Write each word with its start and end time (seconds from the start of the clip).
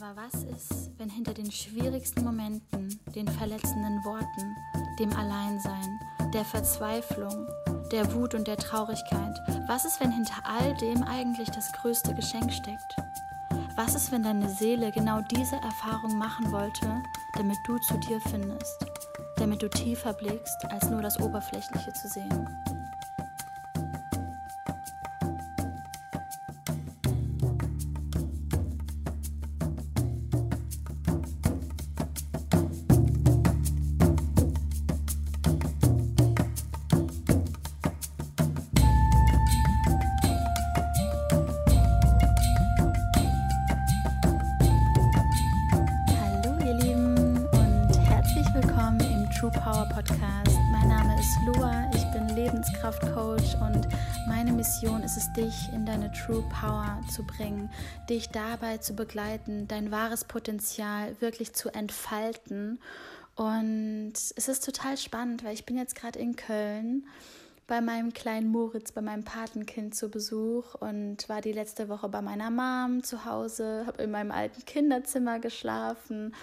Aber 0.00 0.14
was 0.14 0.44
ist, 0.44 0.92
wenn 0.98 1.10
hinter 1.10 1.34
den 1.34 1.50
schwierigsten 1.50 2.22
Momenten, 2.22 3.00
den 3.16 3.26
verletzenden 3.26 4.04
Worten, 4.04 4.56
dem 5.00 5.12
Alleinsein, 5.12 5.98
der 6.32 6.44
Verzweiflung, 6.44 7.48
der 7.90 8.14
Wut 8.14 8.34
und 8.34 8.46
der 8.46 8.58
Traurigkeit, 8.58 9.36
was 9.66 9.84
ist, 9.84 9.98
wenn 9.98 10.12
hinter 10.12 10.36
all 10.44 10.72
dem 10.76 11.02
eigentlich 11.02 11.48
das 11.50 11.72
größte 11.72 12.14
Geschenk 12.14 12.52
steckt? 12.52 12.96
Was 13.74 13.96
ist, 13.96 14.12
wenn 14.12 14.22
deine 14.22 14.48
Seele 14.48 14.92
genau 14.92 15.20
diese 15.32 15.56
Erfahrung 15.56 16.16
machen 16.16 16.52
wollte, 16.52 17.02
damit 17.36 17.58
du 17.66 17.76
zu 17.78 17.98
dir 17.98 18.20
findest, 18.20 18.86
damit 19.36 19.62
du 19.62 19.68
tiefer 19.68 20.12
blickst, 20.12 20.64
als 20.70 20.88
nur 20.90 21.02
das 21.02 21.18
Oberflächliche 21.18 21.92
zu 21.94 22.06
sehen? 22.06 22.77
True 49.38 49.52
Power 49.52 49.88
Podcast. 49.94 50.58
Mein 50.72 50.88
Name 50.88 51.16
ist 51.16 51.38
Lua, 51.46 51.88
ich 51.94 52.04
bin 52.10 52.28
Lebenskraftcoach 52.34 53.54
und 53.60 53.86
meine 54.26 54.52
Mission 54.52 55.04
ist 55.04 55.16
es, 55.16 55.32
dich 55.32 55.72
in 55.72 55.86
deine 55.86 56.10
True 56.10 56.42
Power 56.60 57.00
zu 57.08 57.24
bringen, 57.24 57.70
dich 58.10 58.30
dabei 58.30 58.78
zu 58.78 58.96
begleiten, 58.96 59.68
dein 59.68 59.92
wahres 59.92 60.24
Potenzial 60.24 61.14
wirklich 61.20 61.54
zu 61.54 61.72
entfalten. 61.72 62.80
Und 63.36 64.14
es 64.14 64.48
ist 64.48 64.64
total 64.64 64.96
spannend, 64.96 65.44
weil 65.44 65.54
ich 65.54 65.64
bin 65.64 65.76
jetzt 65.76 65.94
gerade 65.94 66.18
in 66.18 66.34
Köln 66.34 67.06
bei 67.68 67.82
meinem 67.82 68.14
kleinen 68.14 68.50
Moritz, 68.50 68.92
bei 68.92 69.02
meinem 69.02 69.24
Patenkind 69.24 69.94
zu 69.94 70.08
Besuch 70.08 70.74
und 70.74 71.28
war 71.28 71.42
die 71.42 71.52
letzte 71.52 71.90
Woche 71.90 72.08
bei 72.08 72.22
meiner 72.22 72.50
Mom 72.50 73.04
zu 73.04 73.26
Hause, 73.26 73.84
habe 73.86 74.02
in 74.02 74.10
meinem 74.10 74.32
alten 74.32 74.64
Kinderzimmer 74.64 75.38
geschlafen 75.38 76.34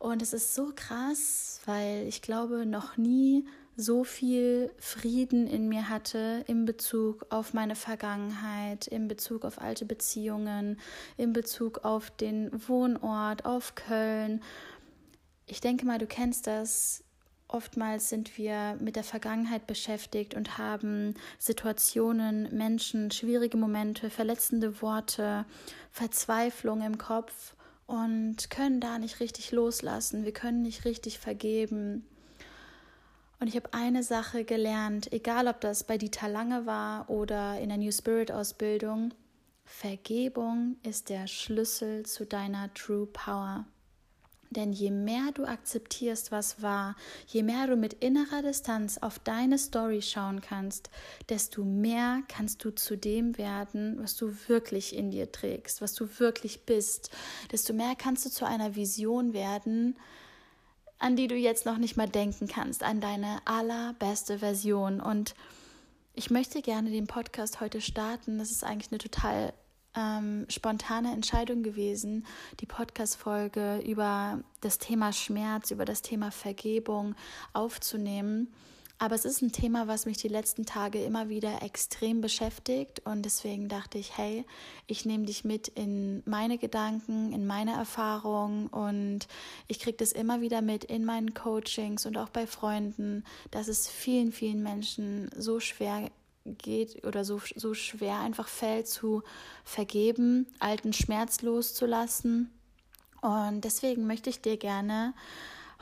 und 0.00 0.20
es 0.20 0.32
ist 0.32 0.54
so 0.54 0.72
krass, 0.74 1.60
weil 1.66 2.06
ich 2.08 2.20
glaube, 2.20 2.66
noch 2.66 2.96
nie 2.96 3.46
so 3.76 4.02
viel 4.02 4.72
Frieden 4.78 5.46
in 5.46 5.68
mir 5.68 5.88
hatte 5.88 6.44
in 6.48 6.64
Bezug 6.64 7.26
auf 7.30 7.54
meine 7.54 7.76
Vergangenheit, 7.76 8.88
in 8.88 9.06
Bezug 9.06 9.44
auf 9.44 9.60
alte 9.60 9.86
Beziehungen, 9.86 10.80
in 11.16 11.32
Bezug 11.32 11.84
auf 11.84 12.10
den 12.10 12.50
Wohnort, 12.68 13.44
auf 13.44 13.76
Köln. 13.76 14.42
Ich 15.46 15.60
denke 15.60 15.86
mal, 15.86 15.98
du 15.98 16.06
kennst 16.06 16.48
das 16.48 17.04
Oftmals 17.52 18.08
sind 18.08 18.38
wir 18.38 18.78
mit 18.80 18.96
der 18.96 19.04
Vergangenheit 19.04 19.66
beschäftigt 19.66 20.32
und 20.34 20.56
haben 20.56 21.14
Situationen, 21.38 22.48
Menschen, 22.56 23.10
schwierige 23.10 23.58
Momente, 23.58 24.08
verletzende 24.08 24.80
Worte, 24.80 25.44
Verzweiflung 25.90 26.80
im 26.80 26.96
Kopf 26.96 27.54
und 27.86 28.48
können 28.48 28.80
da 28.80 28.98
nicht 28.98 29.20
richtig 29.20 29.52
loslassen. 29.52 30.24
Wir 30.24 30.32
können 30.32 30.62
nicht 30.62 30.86
richtig 30.86 31.18
vergeben. 31.18 32.06
Und 33.38 33.48
ich 33.48 33.56
habe 33.56 33.74
eine 33.74 34.02
Sache 34.02 34.44
gelernt, 34.44 35.12
egal 35.12 35.46
ob 35.46 35.60
das 35.60 35.84
bei 35.84 35.98
Dieter 35.98 36.28
Lange 36.28 36.64
war 36.64 37.10
oder 37.10 37.60
in 37.60 37.68
der 37.68 37.76
New 37.76 37.92
Spirit 37.92 38.32
Ausbildung, 38.32 39.12
Vergebung 39.66 40.76
ist 40.84 41.10
der 41.10 41.26
Schlüssel 41.26 42.06
zu 42.06 42.24
deiner 42.24 42.72
True 42.72 43.06
Power. 43.12 43.66
Denn 44.52 44.72
je 44.72 44.90
mehr 44.90 45.32
du 45.32 45.44
akzeptierst, 45.44 46.32
was 46.32 46.62
war, 46.62 46.96
je 47.26 47.42
mehr 47.42 47.66
du 47.66 47.76
mit 47.76 47.94
innerer 47.94 48.42
Distanz 48.42 48.98
auf 48.98 49.18
deine 49.18 49.58
Story 49.58 50.02
schauen 50.02 50.40
kannst, 50.40 50.90
desto 51.28 51.64
mehr 51.64 52.22
kannst 52.28 52.64
du 52.64 52.70
zu 52.70 52.96
dem 52.96 53.38
werden, 53.38 53.98
was 54.00 54.16
du 54.16 54.34
wirklich 54.48 54.94
in 54.94 55.10
dir 55.10 55.32
trägst, 55.32 55.80
was 55.80 55.94
du 55.94 56.08
wirklich 56.18 56.66
bist. 56.66 57.10
Desto 57.50 57.72
mehr 57.72 57.94
kannst 57.96 58.26
du 58.26 58.30
zu 58.30 58.46
einer 58.46 58.76
Vision 58.76 59.32
werden, 59.32 59.96
an 60.98 61.16
die 61.16 61.26
du 61.26 61.34
jetzt 61.34 61.66
noch 61.66 61.78
nicht 61.78 61.96
mal 61.96 62.08
denken 62.08 62.46
kannst, 62.46 62.82
an 62.82 63.00
deine 63.00 63.38
allerbeste 63.44 64.38
Version. 64.38 65.00
Und 65.00 65.34
ich 66.14 66.30
möchte 66.30 66.62
gerne 66.62 66.90
den 66.90 67.06
Podcast 67.06 67.60
heute 67.60 67.80
starten. 67.80 68.38
Das 68.38 68.50
ist 68.50 68.64
eigentlich 68.64 68.92
eine 68.92 68.98
total 68.98 69.52
ähm, 69.96 70.46
spontane 70.48 71.12
Entscheidung 71.12 71.62
gewesen, 71.62 72.26
die 72.60 72.66
Podcast-Folge 72.66 73.82
über 73.86 74.40
das 74.60 74.78
Thema 74.78 75.12
Schmerz, 75.12 75.70
über 75.70 75.84
das 75.84 76.02
Thema 76.02 76.30
Vergebung 76.30 77.14
aufzunehmen. 77.52 78.52
Aber 79.02 79.16
es 79.16 79.24
ist 79.24 79.42
ein 79.42 79.50
Thema, 79.50 79.88
was 79.88 80.06
mich 80.06 80.18
die 80.18 80.28
letzten 80.28 80.64
Tage 80.64 81.02
immer 81.02 81.28
wieder 81.28 81.60
extrem 81.62 82.20
beschäftigt 82.20 83.02
und 83.04 83.24
deswegen 83.24 83.68
dachte 83.68 83.98
ich, 83.98 84.16
hey, 84.16 84.44
ich 84.86 85.04
nehme 85.04 85.26
dich 85.26 85.42
mit 85.42 85.66
in 85.66 86.22
meine 86.24 86.56
Gedanken, 86.56 87.32
in 87.32 87.44
meine 87.44 87.72
Erfahrungen 87.72 88.68
und 88.68 89.26
ich 89.66 89.80
kriege 89.80 89.96
das 89.96 90.12
immer 90.12 90.40
wieder 90.40 90.62
mit 90.62 90.84
in 90.84 91.04
meinen 91.04 91.34
Coachings 91.34 92.06
und 92.06 92.16
auch 92.16 92.28
bei 92.28 92.46
Freunden, 92.46 93.24
dass 93.50 93.66
es 93.66 93.88
vielen, 93.88 94.30
vielen 94.30 94.62
Menschen 94.62 95.30
so 95.36 95.58
schwer 95.58 96.08
geht 96.44 97.04
oder 97.06 97.24
so, 97.24 97.40
so 97.54 97.74
schwer 97.74 98.18
einfach 98.20 98.48
fällt 98.48 98.88
zu 98.88 99.22
vergeben, 99.64 100.46
alten 100.58 100.92
Schmerz 100.92 101.42
loszulassen. 101.42 102.50
Und 103.20 103.62
deswegen 103.62 104.06
möchte 104.06 104.30
ich 104.30 104.40
dir 104.40 104.56
gerne 104.56 105.14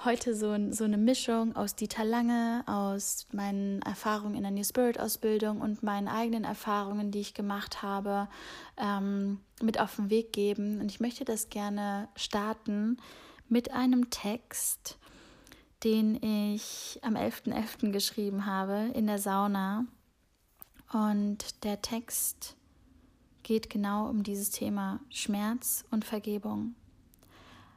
heute 0.05 0.35
so, 0.35 0.57
so 0.73 0.85
eine 0.85 0.97
Mischung 0.97 1.57
aus 1.57 1.75
Dieter 1.75 2.05
Lange, 2.05 2.63
aus 2.67 3.27
meinen 3.33 3.83
Erfahrungen 3.83 4.35
in 4.35 4.43
der 4.43 4.51
New 4.51 4.65
Spirit 4.65 4.99
Ausbildung 4.99 5.61
und 5.61 5.83
meinen 5.83 6.09
eigenen 6.09 6.45
Erfahrungen, 6.45 7.11
die 7.11 7.21
ich 7.21 7.35
gemacht 7.35 7.83
habe, 7.83 8.29
ähm, 8.77 9.41
mit 9.61 9.79
auf 9.81 9.97
den 9.97 10.11
Weg 10.11 10.33
geben. 10.33 10.81
Und 10.81 10.91
ich 10.91 11.01
möchte 11.01 11.25
das 11.25 11.51
gerne 11.51 12.09
starten 12.17 12.99
mit 13.49 13.73
einem 13.73 14.11
Text, 14.11 14.99
den 15.85 16.23
ich 16.23 16.99
am 17.03 17.17
11.11. 17.17 17.53
.11. 17.53 17.93
geschrieben 17.93 18.47
habe 18.47 18.91
in 18.95 19.07
der 19.07 19.19
Sauna. 19.19 19.85
Und 20.93 21.65
der 21.65 21.83
Text 21.83 22.57
geht 23.43 23.71
genau 23.71 24.09
um 24.09 24.23
dieses 24.23 24.51
Thema 24.51 25.01
Schmerz 25.09 25.85
und 25.91 26.05
Vergebung. 26.05 26.75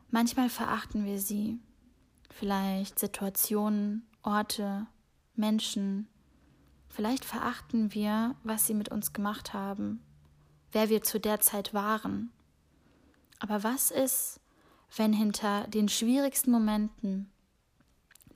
Manchmal 0.10 0.50
verachten 0.50 1.06
wir 1.06 1.20
sie, 1.20 1.60
vielleicht 2.30 3.00
Situationen, 3.00 4.08
Orte, 4.24 4.88
Menschen. 5.36 6.08
Vielleicht 6.90 7.26
verachten 7.26 7.94
wir, 7.94 8.36
was 8.44 8.68
sie 8.68 8.74
mit 8.74 8.90
uns 8.90 9.14
gemacht 9.14 9.54
haben, 9.54 10.04
wer 10.72 10.90
wir 10.90 11.04
zu 11.04 11.20
der 11.20 11.40
Zeit 11.40 11.74
waren. 11.74 12.32
Aber 13.40 13.64
was 13.64 13.92
ist, 13.92 14.40
wenn 14.96 15.14
hinter 15.14 15.68
den 15.68 15.90
schwierigsten 15.90 16.52
Momenten, 16.52 17.32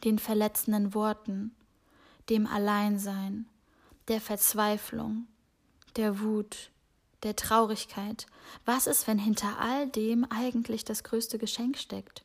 den 0.04 0.20
verletzenden 0.20 0.94
Worten, 0.94 1.56
dem 2.30 2.46
Alleinsein, 2.46 3.48
der 4.07 4.22
Verzweiflung, 4.22 5.28
der 5.95 6.19
Wut, 6.19 6.72
der 7.23 7.35
Traurigkeit. 7.35 8.28
Was 8.66 8.88
ist, 8.88 9.07
wenn 9.07 9.19
hinter 9.19 9.59
all 9.59 9.88
dem 9.90 10.25
eigentlich 10.29 10.85
das 10.85 11.03
größte 11.03 11.38
Geschenk 11.38 11.78
steckt? 11.78 12.23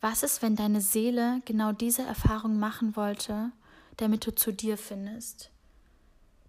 Was 0.00 0.22
ist, 0.22 0.42
wenn 0.42 0.54
deine 0.54 0.80
Seele 0.80 1.42
genau 1.44 1.72
diese 1.72 2.02
Erfahrung 2.02 2.58
machen 2.58 2.94
wollte, 2.94 3.50
damit 3.96 4.26
du 4.26 4.34
zu 4.34 4.52
dir 4.52 4.78
findest, 4.78 5.50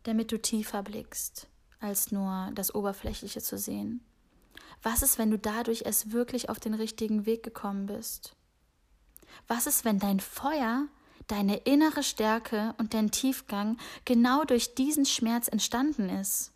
damit 0.04 0.32
du 0.32 0.40
tiefer 0.40 0.84
blickst, 0.84 1.48
als 1.80 2.12
nur 2.12 2.52
das 2.54 2.76
Oberflächliche 2.76 3.42
zu 3.42 3.58
sehen? 3.58 4.02
Was 4.84 5.02
ist, 5.02 5.18
wenn 5.18 5.32
du 5.32 5.40
dadurch 5.40 5.84
erst 5.86 6.12
wirklich 6.12 6.50
auf 6.50 6.60
den 6.60 6.76
richtigen 6.76 7.26
Weg 7.26 7.42
gekommen 7.42 7.88
bist? 7.88 8.36
Was 9.48 9.66
ist, 9.66 9.84
wenn 9.84 10.00
dein 10.00 10.20
Feuer 10.20 10.88
deine 11.30 11.58
innere 11.58 12.04
Stärke 12.04 12.74
und 12.78 12.94
dein 12.94 13.12
Tiefgang 13.12 13.78
genau 14.04 14.44
durch 14.44 14.76
diesen 14.76 15.06
Schmerz 15.06 15.48
entstanden 15.48 16.10
ist. 16.10 16.52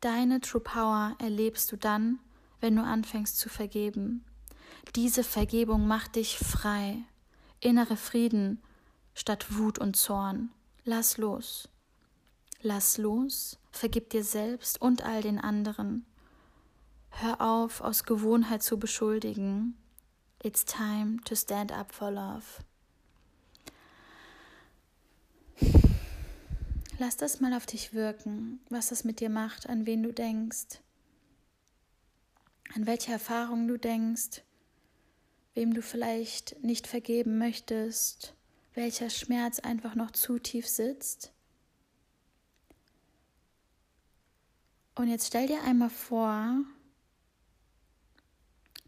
Deine 0.00 0.40
True 0.40 0.62
Power 0.62 1.14
erlebst 1.18 1.70
du 1.70 1.76
dann, 1.76 2.18
wenn 2.60 2.74
du 2.74 2.82
anfängst 2.82 3.38
zu 3.38 3.48
vergeben. 3.48 4.24
Diese 4.96 5.22
Vergebung 5.22 5.86
macht 5.86 6.16
dich 6.16 6.38
frei. 6.38 7.04
Innere 7.60 7.96
Frieden 7.96 8.62
statt 9.14 9.58
Wut 9.58 9.78
und 9.78 9.96
Zorn. 9.96 10.50
Lass 10.84 11.18
los. 11.18 11.68
Lass 12.62 12.96
los, 12.96 13.58
vergib 13.70 14.10
dir 14.10 14.24
selbst 14.24 14.80
und 14.80 15.04
all 15.04 15.22
den 15.22 15.38
anderen. 15.38 16.06
Hör 17.10 17.40
auf, 17.40 17.82
aus 17.82 18.04
Gewohnheit 18.04 18.62
zu 18.62 18.78
beschuldigen. 18.78 19.76
It's 20.42 20.64
time 20.64 21.18
to 21.24 21.34
stand 21.34 21.72
up 21.72 21.92
for 21.92 22.10
love. 22.10 22.44
Lass 27.00 27.16
das 27.16 27.40
mal 27.40 27.54
auf 27.54 27.64
dich 27.64 27.94
wirken, 27.94 28.60
was 28.68 28.90
das 28.90 29.04
mit 29.04 29.20
dir 29.20 29.30
macht, 29.30 29.70
an 29.70 29.86
wen 29.86 30.02
du 30.02 30.12
denkst. 30.12 30.82
an 32.74 32.86
welche 32.86 33.10
Erfahrungen 33.10 33.66
du 33.66 33.78
denkst, 33.78 34.42
wem 35.54 35.72
du 35.72 35.80
vielleicht 35.80 36.62
nicht 36.62 36.86
vergeben 36.86 37.38
möchtest, 37.38 38.34
welcher 38.74 39.08
Schmerz 39.08 39.60
einfach 39.60 39.94
noch 39.94 40.10
zu 40.10 40.38
tief 40.38 40.68
sitzt. 40.68 41.32
Und 44.94 45.08
jetzt 45.08 45.28
stell 45.28 45.46
dir 45.46 45.62
einmal 45.62 45.90
vor, 45.90 46.62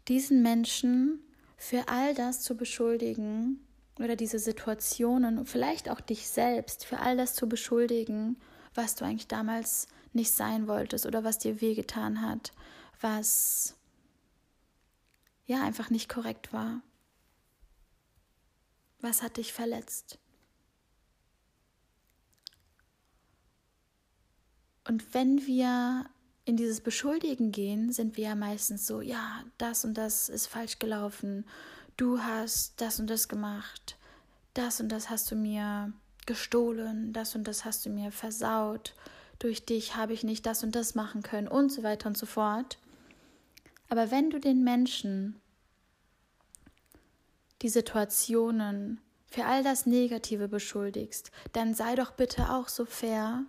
diesen 0.07 0.43
Menschen 0.43 1.19
für 1.57 1.87
all 1.87 2.13
das 2.13 2.41
zu 2.43 2.55
beschuldigen 2.55 3.59
oder 3.99 4.15
diese 4.15 4.39
Situationen 4.39 5.45
vielleicht 5.45 5.89
auch 5.89 6.01
dich 6.01 6.27
selbst 6.27 6.85
für 6.85 6.99
all 6.99 7.17
das 7.17 7.35
zu 7.35 7.47
beschuldigen, 7.47 8.37
was 8.73 8.95
du 8.95 9.05
eigentlich 9.05 9.27
damals 9.27 9.87
nicht 10.13 10.31
sein 10.31 10.67
wolltest 10.67 11.05
oder 11.05 11.23
was 11.23 11.37
dir 11.37 11.61
wehgetan 11.61 12.21
hat, 12.21 12.51
was 13.01 13.75
ja 15.45 15.63
einfach 15.63 15.89
nicht 15.89 16.09
korrekt 16.09 16.53
war. 16.53 16.81
Was 19.01 19.21
hat 19.21 19.37
dich 19.37 19.53
verletzt? 19.53 20.17
Und 24.87 25.13
wenn 25.13 25.45
wir 25.45 26.05
in 26.45 26.57
dieses 26.57 26.81
Beschuldigen 26.81 27.51
gehen, 27.51 27.91
sind 27.91 28.17
wir 28.17 28.25
ja 28.25 28.35
meistens 28.35 28.85
so, 28.85 29.01
ja, 29.01 29.43
das 29.57 29.85
und 29.85 29.93
das 29.95 30.29
ist 30.29 30.47
falsch 30.47 30.79
gelaufen, 30.79 31.45
du 31.97 32.19
hast 32.19 32.79
das 32.81 32.99
und 32.99 33.09
das 33.09 33.27
gemacht, 33.27 33.97
das 34.53 34.79
und 34.79 34.89
das 34.89 35.09
hast 35.09 35.31
du 35.31 35.35
mir 35.35 35.93
gestohlen, 36.25 37.13
das 37.13 37.35
und 37.35 37.45
das 37.45 37.65
hast 37.65 37.85
du 37.85 37.89
mir 37.89 38.11
versaut, 38.11 38.93
durch 39.39 39.65
dich 39.65 39.95
habe 39.95 40.13
ich 40.13 40.23
nicht 40.23 40.45
das 40.45 40.63
und 40.63 40.75
das 40.75 40.95
machen 40.95 41.21
können 41.21 41.47
und 41.47 41.71
so 41.71 41.83
weiter 41.83 42.07
und 42.07 42.17
so 42.17 42.25
fort. 42.25 42.77
Aber 43.89 44.09
wenn 44.09 44.29
du 44.29 44.39
den 44.39 44.63
Menschen 44.63 45.39
die 47.61 47.69
Situationen 47.69 48.99
für 49.25 49.45
all 49.45 49.63
das 49.63 49.85
Negative 49.85 50.47
beschuldigst, 50.47 51.31
dann 51.53 51.73
sei 51.73 51.95
doch 51.95 52.11
bitte 52.11 52.51
auch 52.51 52.67
so 52.67 52.85
fair 52.85 53.45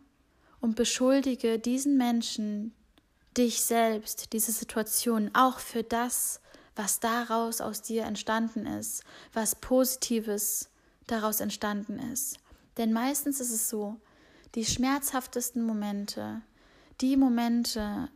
und 0.61 0.77
beschuldige 0.77 1.59
diesen 1.59 1.97
Menschen, 1.97 2.73
dich 3.37 3.61
selbst, 3.63 4.33
diese 4.33 4.53
Situation 4.53 5.31
auch 5.35 5.59
für 5.59 5.83
das, 5.83 6.41
was 6.77 7.01
daraus 7.01 7.61
aus 7.61 7.83
dir 7.83 8.05
entstanden 8.05 8.67
ist, 8.67 9.05
was 9.33 9.55
Positives 9.55 10.71
daraus 11.07 11.41
entstanden 11.41 11.99
ist. 11.99 12.39
Denn 12.77 12.93
meistens 12.93 13.41
ist 13.41 13.51
es 13.51 13.69
so, 13.69 14.01
die 14.55 14.65
schmerzhaftesten 14.65 15.65
Momente, 15.65 16.43
die 17.01 17.17
Momente, 17.17 18.09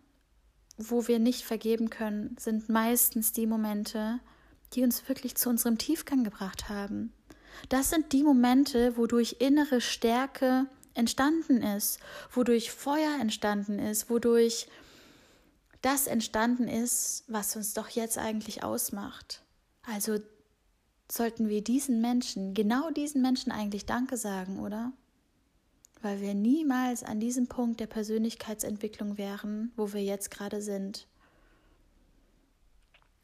wo 0.77 1.09
wir 1.09 1.19
nicht 1.19 1.45
vergeben 1.45 1.91
können, 1.91 2.37
sind 2.39 2.69
meistens 2.69 3.33
die 3.33 3.47
Momente, 3.47 4.21
die 4.73 4.85
uns 4.85 5.09
wirklich 5.09 5.37
zu 5.37 5.49
unserem 5.49 5.79
Tiefgang 5.79 6.25
gebracht 6.25 6.69
haben. 6.69 7.13
Das 7.69 7.91
sind 7.91 8.13
die 8.13 8.23
Momente, 8.23 8.97
wodurch 8.97 9.37
innere 9.41 9.81
Stärke 9.81 10.67
entstanden 10.95 11.63
ist, 11.63 11.99
wodurch 12.31 12.71
Feuer 12.71 13.19
entstanden 13.21 13.79
ist, 13.79 14.11
wodurch 14.11 14.69
das 15.83 16.07
entstanden 16.07 16.69
ist, 16.69 17.25
was 17.29 17.55
uns 17.57 17.75
doch 17.75 17.89
jetzt 17.89 18.19
eigentlich 18.19 18.65
ausmacht. 18.65 19.43
Also 19.83 20.19
sollten 21.11 21.49
wir 21.49 21.63
diesen 21.63 22.01
Menschen, 22.01 22.55
genau 22.55 22.91
diesen 22.91 23.23
Menschen 23.23 23.53
eigentlich 23.53 23.87
Danke 23.87 24.17
sagen, 24.17 24.59
oder? 24.61 24.93
Weil 26.03 26.21
wir 26.21 26.35
niemals 26.35 27.03
an 27.03 27.21
diesem 27.21 27.49
Punkt 27.49 27.81
der 27.81 27.87
Persönlichkeitsentwicklung 27.87 29.19
wären, 29.19 29.73
wo 29.77 29.93
wir 29.93 30.03
jetzt 30.03 30.31
gerade 30.31 30.61
sind. 30.61 31.07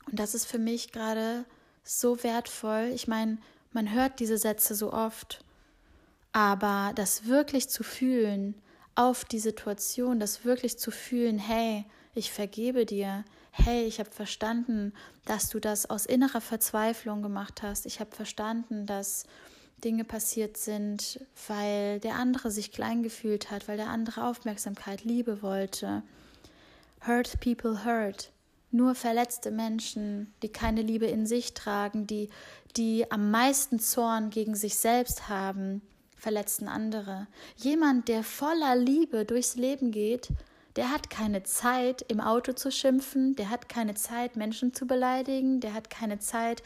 Und 0.07 0.19
das 0.19 0.35
ist 0.35 0.47
für 0.47 0.59
mich 0.59 0.93
gerade 0.93 1.45
so 1.83 2.23
wertvoll. 2.23 2.91
Ich 2.95 3.07
meine, 3.07 3.39
man 3.73 3.93
hört 3.93 4.21
diese 4.21 4.39
Sätze 4.39 4.75
so 4.75 4.93
oft, 4.93 5.45
aber 6.33 6.93
das 6.95 7.27
wirklich 7.27 7.69
zu 7.69 7.83
fühlen 7.83 8.55
auf 8.95 9.25
die 9.25 9.41
Situation, 9.41 10.21
das 10.21 10.45
wirklich 10.45 10.79
zu 10.79 10.91
fühlen, 10.91 11.39
hey, 11.39 11.85
ich 12.15 12.31
vergebe 12.31 12.87
dir, 12.87 13.25
hey, 13.51 13.85
ich 13.85 13.99
habe 14.01 14.11
verstanden, 14.11 14.93
dass 15.25 15.49
du 15.49 15.61
das 15.61 15.89
aus 15.89 16.07
innerer 16.07 16.41
Verzweiflung 16.41 17.23
gemacht 17.23 17.63
hast, 17.63 17.87
ich 17.87 18.01
habe 18.01 18.15
verstanden, 18.15 18.87
dass 18.87 19.27
Dinge 19.83 20.05
passiert 20.05 20.57
sind, 20.57 21.21
weil 21.47 22.01
der 22.01 22.15
andere 22.15 22.51
sich 22.51 22.73
klein 22.73 23.03
gefühlt 23.03 23.51
hat, 23.51 23.69
weil 23.69 23.77
der 23.77 23.89
andere 23.89 24.27
Aufmerksamkeit, 24.27 25.05
Liebe 25.05 25.43
wollte. 25.43 26.03
Hurt 27.07 27.39
people 27.41 27.85
hurt. 27.85 28.31
Nur 28.71 28.95
verletzte 28.95 29.51
Menschen, 29.51 30.33
die 30.43 30.49
keine 30.49 30.83
Liebe 30.83 31.07
in 31.07 31.27
sich 31.27 31.55
tragen, 31.55 32.07
die, 32.07 32.29
die 32.77 33.11
am 33.11 33.31
meisten 33.31 33.79
Zorn 33.79 34.31
gegen 34.31 34.57
sich 34.57 34.77
selbst 34.77 35.29
haben, 35.29 35.83
verletzen 36.17 36.67
andere. 36.67 37.27
Jemand, 37.57 38.09
der 38.09 38.25
voller 38.25 38.75
Liebe 38.75 39.25
durchs 39.25 39.55
Leben 39.55 39.91
geht, 39.93 40.29
der 40.77 40.91
hat 40.91 41.11
keine 41.11 41.43
Zeit, 41.45 42.03
im 42.03 42.21
Auto 42.21 42.53
zu 42.53 42.71
schimpfen, 42.71 43.37
der 43.37 43.51
hat 43.51 43.69
keine 43.69 43.95
Zeit, 43.95 44.37
Menschen 44.37 44.75
zu 44.75 44.87
beleidigen, 44.87 45.61
der 45.61 45.75
hat 45.75 45.91
keine 45.91 46.19
Zeit, 46.19 46.63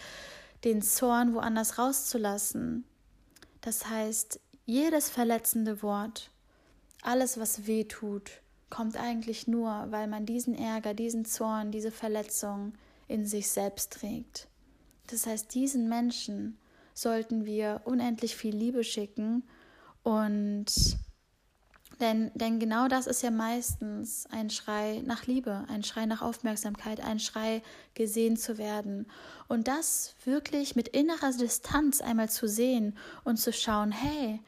den 0.65 0.83
Zorn 0.83 1.35
woanders 1.35 1.79
rauszulassen. 1.79 2.85
Das 3.61 3.89
heißt, 3.89 4.41
jedes 4.65 5.11
verletzende 5.11 5.83
Wort, 5.83 6.31
alles, 7.03 7.39
was 7.39 7.67
weh 7.67 7.85
tut, 7.85 8.31
kommt 8.71 8.97
eigentlich 8.97 9.47
nur, 9.47 9.87
weil 9.91 10.09
man 10.09 10.27
diesen 10.27 10.55
Ärger, 10.55 10.95
diesen 10.95 11.25
Zorn, 11.25 11.71
diese 11.71 11.91
Verletzung 11.91 12.75
in 13.07 13.27
sich 13.27 13.51
selbst 13.51 13.93
trägt. 13.93 14.49
Das 15.07 15.27
heißt, 15.27 15.55
diesen 15.55 15.89
Menschen 15.89 16.59
sollten 16.95 17.45
wir 17.45 17.83
unendlich 17.85 18.37
viel 18.37 18.55
Liebe 18.55 18.85
schicken 18.85 19.45
und 20.03 20.67
denn, 22.01 22.31
denn 22.35 22.61
genau 22.61 22.89
das 22.89 23.07
ist 23.07 23.23
ja 23.23 23.31
meistens 23.31 24.27
ein 24.31 24.51
Schrei 24.51 25.03
nach 25.05 25.27
Liebe, 25.27 25.65
ein 25.69 25.83
Schrei 25.83 26.07
nach 26.07 26.23
Aufmerksamkeit, 26.23 27.01
ein 27.01 27.19
Schrei 27.19 27.63
gesehen 27.95 28.37
zu 28.37 28.59
werden. 28.59 29.07
Und 29.49 29.69
das 29.69 30.15
wirklich 30.25 30.77
mit 30.77 30.89
innerer 30.89 31.33
Distanz 31.33 32.01
einmal 32.01 32.29
zu 32.29 32.47
sehen 32.47 32.97
und 33.25 33.39
zu 33.39 33.53
schauen, 33.53 33.91
hey, 33.91 34.41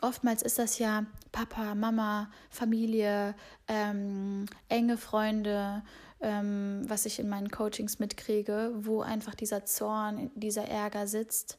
oftmals 0.00 0.42
ist 0.42 0.58
das 0.58 0.78
ja 0.78 1.06
Papa, 1.32 1.74
Mama, 1.74 2.30
Familie, 2.50 3.34
ähm, 3.68 4.46
enge 4.68 4.96
Freunde, 4.96 5.82
ähm, 6.20 6.82
was 6.88 7.06
ich 7.06 7.18
in 7.18 7.28
meinen 7.28 7.50
Coachings 7.50 7.98
mitkriege, 7.98 8.72
wo 8.74 9.02
einfach 9.02 9.34
dieser 9.34 9.64
Zorn, 9.64 10.30
dieser 10.34 10.66
Ärger 10.66 11.06
sitzt. 11.06 11.58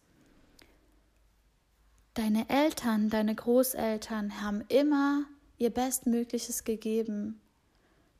Deine 2.16 2.50
Eltern, 2.50 3.10
deine 3.10 3.36
Großeltern 3.36 4.42
haben 4.42 4.64
immer 4.70 5.26
ihr 5.58 5.70
Bestmögliches 5.70 6.64
gegeben. 6.64 7.42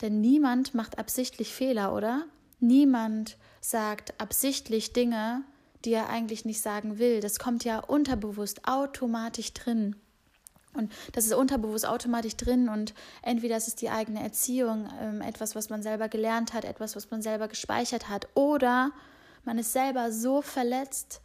Denn 0.02 0.22
niemand 0.22 0.74
macht 0.74 1.00
absichtlich 1.00 1.54
Fehler, 1.54 1.94
oder? 1.94 2.26
Niemand 2.60 3.38
sagt 3.62 4.20
absichtlich 4.20 4.94
Dinge, 4.94 5.44
die 5.86 5.94
er 5.94 6.10
eigentlich 6.10 6.46
nicht 6.46 6.62
sagen 6.62 7.00
will. 7.00 7.20
Das 7.20 7.40
kommt 7.40 7.64
ja 7.64 7.80
unterbewusst 7.80 8.68
automatisch 8.68 9.54
drin. 9.54 9.96
Und 10.74 10.92
das 11.14 11.26
ist 11.26 11.34
unterbewusst 11.34 11.88
automatisch 11.88 12.36
drin 12.36 12.70
und 12.70 12.94
entweder 13.24 13.58
ist 13.58 13.68
es 13.68 13.76
die 13.76 13.90
eigene 13.90 14.22
Erziehung, 14.22 14.90
ähm, 15.02 15.22
etwas, 15.22 15.56
was 15.56 15.70
man 15.70 15.82
selber 15.82 16.08
gelernt 16.08 16.54
hat, 16.54 16.66
etwas, 16.66 16.96
was 16.96 17.10
man 17.10 17.22
selber 17.22 17.48
gespeichert 17.48 18.10
hat, 18.10 18.28
oder 18.36 18.92
man 19.44 19.58
ist 19.58 19.74
selber 19.74 20.12
so 20.12 20.42
verletzt, 20.42 21.22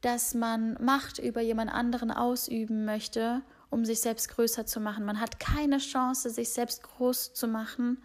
dass 0.00 0.34
man 0.34 0.76
Macht 0.82 1.18
über 1.18 1.40
jemand 1.40 1.72
anderen 1.72 2.10
ausüben 2.10 2.84
möchte, 2.84 3.42
um 3.70 3.84
sich 3.84 4.00
selbst 4.00 4.28
größer 4.28 4.66
zu 4.66 4.80
machen. 4.80 5.04
Man 5.04 5.20
hat 5.20 5.40
keine 5.40 5.78
Chance, 5.78 6.30
sich 6.30 6.50
selbst 6.50 6.82
groß 6.82 7.34
zu 7.34 7.48
machen. 7.48 8.02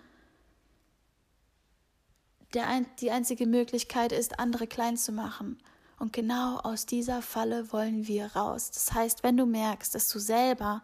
Ein, 2.55 2.85
die 2.99 3.11
einzige 3.11 3.47
Möglichkeit 3.47 4.11
ist, 4.11 4.39
andere 4.39 4.67
klein 4.67 4.97
zu 4.97 5.11
machen. 5.11 5.61
Und 5.99 6.13
genau 6.13 6.57
aus 6.57 6.87
dieser 6.87 7.21
Falle 7.21 7.71
wollen 7.71 8.07
wir 8.07 8.35
raus. 8.35 8.71
Das 8.71 8.91
heißt, 8.91 9.21
wenn 9.21 9.37
du 9.37 9.45
merkst, 9.45 9.93
dass 9.93 10.09
du 10.09 10.17
selber, 10.17 10.81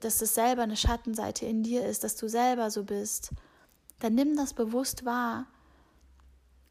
dass 0.00 0.22
es 0.22 0.34
selber 0.34 0.62
eine 0.62 0.76
Schattenseite 0.76 1.44
in 1.44 1.62
dir 1.62 1.84
ist, 1.84 2.02
dass 2.02 2.16
du 2.16 2.26
selber 2.26 2.70
so 2.70 2.84
bist, 2.84 3.32
dann 3.98 4.14
nimm 4.14 4.34
das 4.34 4.54
bewusst 4.54 5.04
wahr. 5.04 5.46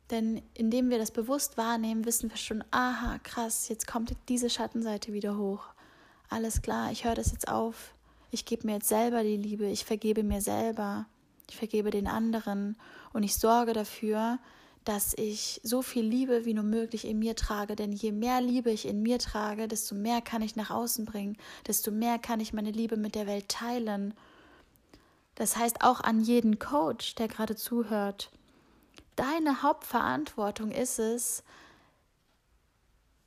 Denn 0.10 0.42
indem 0.56 0.90
wir 0.90 0.98
das 0.98 1.12
bewusst 1.12 1.56
wahrnehmen, 1.56 2.06
wissen 2.06 2.32
wir 2.32 2.38
schon, 2.38 2.64
aha, 2.72 3.20
krass, 3.20 3.70
jetzt 3.70 3.86
kommt 3.86 4.16
diese 4.28 4.50
Schattenseite 4.50 5.14
wieder 5.14 5.38
hoch. 5.38 5.75
Alles 6.30 6.62
klar, 6.62 6.92
ich 6.92 7.06
höre 7.06 7.16
das 7.16 7.32
jetzt 7.32 7.48
auf. 7.48 7.94
Ich 8.32 8.46
gebe 8.46 8.68
mir 8.68 8.74
jetzt 8.74 8.90
selber 8.90 9.24
die 9.24 9.38
Liebe, 9.38 9.66
ich 9.68 9.86
vergebe 9.86 10.24
mir 10.24 10.42
selber, 10.42 11.06
ich 11.50 11.56
vergebe 11.56 11.92
den 11.92 12.08
anderen 12.08 12.76
und 13.14 13.24
ich 13.24 13.36
sorge 13.36 13.74
dafür, 13.74 14.40
dass 14.84 15.16
ich 15.18 15.60
so 15.64 15.82
viel 15.82 16.06
Liebe 16.06 16.46
wie 16.46 16.54
nur 16.54 16.64
möglich 16.64 17.06
in 17.06 17.20
mir 17.20 17.36
trage. 17.36 17.76
Denn 17.76 17.92
je 17.92 18.12
mehr 18.12 18.40
Liebe 18.40 18.72
ich 18.72 18.88
in 18.88 19.02
mir 19.02 19.20
trage, 19.20 19.68
desto 19.68 19.96
mehr 19.96 20.22
kann 20.22 20.42
ich 20.42 20.56
nach 20.56 20.70
außen 20.70 21.06
bringen, 21.06 21.38
desto 21.68 21.92
mehr 21.92 22.20
kann 22.20 22.40
ich 22.40 22.54
meine 22.54 22.72
Liebe 22.72 22.96
mit 22.96 23.16
der 23.16 23.26
Welt 23.26 23.50
teilen. 23.50 24.14
Das 25.34 25.58
heißt 25.58 25.82
auch 25.82 26.02
an 26.02 26.22
jeden 26.22 26.60
Coach, 26.60 27.16
der 27.16 27.28
gerade 27.28 27.56
zuhört, 27.56 28.32
deine 29.16 29.64
Hauptverantwortung 29.64 30.72
ist 30.72 31.00
es, 31.00 31.44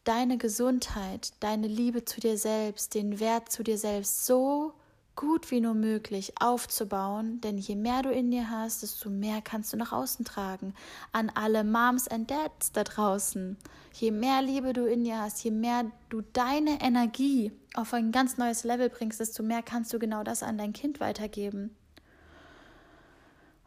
deine 0.09 0.39
Gesundheit, 0.39 1.35
deine 1.41 1.67
Liebe 1.67 2.07
zu 2.07 2.19
dir 2.19 2.39
selbst, 2.39 2.95
den 2.95 3.21
Wert 3.21 3.53
zu 3.53 3.63
dir 3.63 3.77
selbst 3.77 4.25
so 4.25 4.73
gut 5.17 5.51
wie 5.51 5.61
nur 5.61 5.75
möglich 5.75 6.33
aufzubauen, 6.41 7.43
denn 7.43 7.59
je 7.59 7.77
mehr 7.77 8.01
du 8.01 8.11
in 8.11 8.31
dir 8.31 8.49
hast, 8.49 8.83
desto 8.83 9.11
mehr 9.11 9.43
kannst 9.43 9.71
du 9.73 9.77
nach 9.77 9.93
außen 9.93 10.25
tragen. 10.25 10.73
An 11.13 11.31
alle 11.35 11.63
Moms 11.63 12.09
and 12.09 12.31
Dads 12.31 12.73
da 12.73 12.85
draußen. 12.85 13.59
Je 13.93 14.11
mehr 14.11 14.41
Liebe 14.41 14.73
du 14.73 14.87
in 14.87 15.05
dir 15.05 15.21
hast, 15.21 15.45
je 15.45 15.51
mehr 15.51 15.85
du 16.09 16.23
deine 16.33 16.81
Energie 16.81 17.53
auf 17.75 17.93
ein 17.93 18.11
ganz 18.11 18.39
neues 18.39 18.65
Level 18.65 18.89
bringst, 18.89 19.21
desto 19.21 19.43
mehr 19.43 19.61
kannst 19.63 19.93
du 19.93 19.99
genau 19.99 20.23
das 20.23 20.43
an 20.43 20.57
dein 20.57 20.73
Kind 20.73 21.01
weitergeben. 21.01 21.77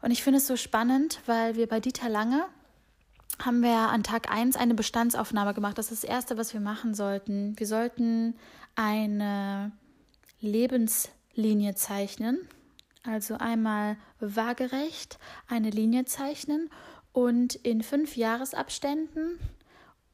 Und 0.00 0.10
ich 0.10 0.24
finde 0.24 0.38
es 0.38 0.48
so 0.48 0.56
spannend, 0.56 1.20
weil 1.26 1.54
wir 1.54 1.68
bei 1.68 1.78
Dieter 1.78 2.08
Lange 2.08 2.46
haben 3.38 3.62
wir 3.62 3.76
an 3.76 4.02
Tag 4.02 4.30
1 4.30 4.56
eine 4.56 4.74
Bestandsaufnahme 4.74 5.54
gemacht. 5.54 5.78
Das 5.78 5.90
ist 5.90 6.04
das 6.04 6.10
Erste, 6.10 6.36
was 6.36 6.52
wir 6.52 6.60
machen 6.60 6.94
sollten. 6.94 7.58
Wir 7.58 7.66
sollten 7.66 8.34
eine 8.74 9.72
Lebenslinie 10.40 11.74
zeichnen. 11.74 12.38
Also 13.04 13.36
einmal 13.36 13.96
waagerecht 14.20 15.18
eine 15.48 15.70
Linie 15.70 16.04
zeichnen 16.04 16.70
und 17.12 17.56
in 17.56 17.82
fünf 17.82 18.16
Jahresabständen 18.16 19.40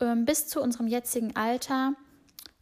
ähm, 0.01 0.25
bis 0.25 0.47
zu 0.47 0.63
unserem 0.63 0.87
jetzigen 0.87 1.37
Alter 1.37 1.93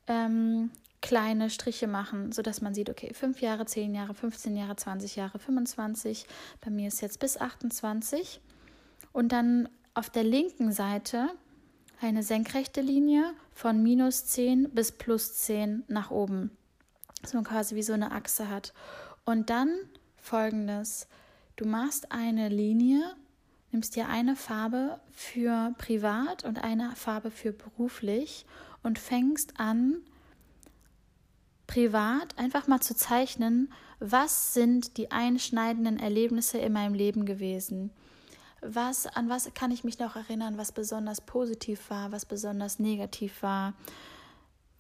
ähm, 0.09 0.71
kleine 1.01 1.51
Striche 1.51 1.87
machen, 1.87 2.33
sodass 2.33 2.61
man 2.61 2.75
sieht, 2.75 2.91
okay, 2.91 3.15
fünf 3.15 3.41
Jahre, 3.41 3.67
zehn 3.67 3.95
Jahre, 3.95 4.15
15 4.15 4.57
Jahre, 4.57 4.75
20 4.75 5.15
Jahre, 5.15 5.39
25. 5.39 6.27
Bei 6.65 6.71
mir 6.71 6.89
ist 6.89 7.01
jetzt 7.01 7.21
bis 7.21 7.37
28. 7.37 8.41
Und 9.13 9.31
dann 9.31 9.69
auf 9.97 10.11
der 10.11 10.25
linken 10.25 10.73
Seite 10.73 11.31
eine 12.03 12.23
senkrechte 12.23 12.83
Linie 12.83 13.33
von 13.53 13.83
minus 13.83 14.27
10 14.27 14.71
bis 14.75 14.93
plus 14.93 15.33
10 15.37 15.85
nach 15.89 16.11
oben. 16.11 16.51
So 17.25 17.41
quasi 17.43 17.75
wie 17.75 17.83
so 17.83 17.95
eine 17.95 18.13
Achse 18.13 18.51
hat. 18.51 18.75
Und 19.25 19.49
dann 19.49 19.75
folgendes: 20.19 21.09
Du 21.57 21.67
machst 21.67 22.13
eine 22.13 22.51
Linie, 22.51 23.01
nimmst 23.73 23.97
dir 23.97 24.09
eine 24.09 24.37
Farbe 24.37 25.01
für 25.13 25.75
privat 25.79 26.45
und 26.45 26.63
eine 26.63 26.95
Farbe 26.95 27.31
für 27.31 27.53
beruflich 27.53 28.45
und 28.83 28.99
fängst 28.99 29.59
an, 29.59 29.97
privat 31.67 32.37
einfach 32.37 32.67
mal 32.69 32.81
zu 32.81 32.95
zeichnen, 32.95 33.73
was 33.99 34.53
sind 34.53 34.99
die 34.99 35.11
einschneidenden 35.11 35.99
Erlebnisse 35.99 36.59
in 36.59 36.75
meinem 36.75 36.93
Leben 36.93 37.25
gewesen 37.25 37.91
was, 38.69 39.07
an 39.07 39.29
was 39.29 39.53
kann 39.55 39.71
ich 39.71 39.85
mich 39.85 39.99
noch 39.99 40.17
erinnern, 40.17 40.59
was 40.59 40.73
besonders 40.73 41.21
positiv 41.21 41.91
war, 41.91 42.13
was 42.13 42.25
besonders 42.25 42.79
negativ 42.79 43.43
war? 43.43 43.75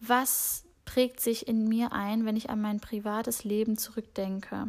Was 0.00 0.64
prägt 0.84 1.20
sich 1.20 1.48
in 1.48 1.68
mir 1.68 1.92
ein, 1.92 2.24
wenn 2.24 2.36
ich 2.36 2.50
an 2.50 2.60
mein 2.60 2.80
privates 2.80 3.44
Leben 3.44 3.76
zurückdenke? 3.78 4.68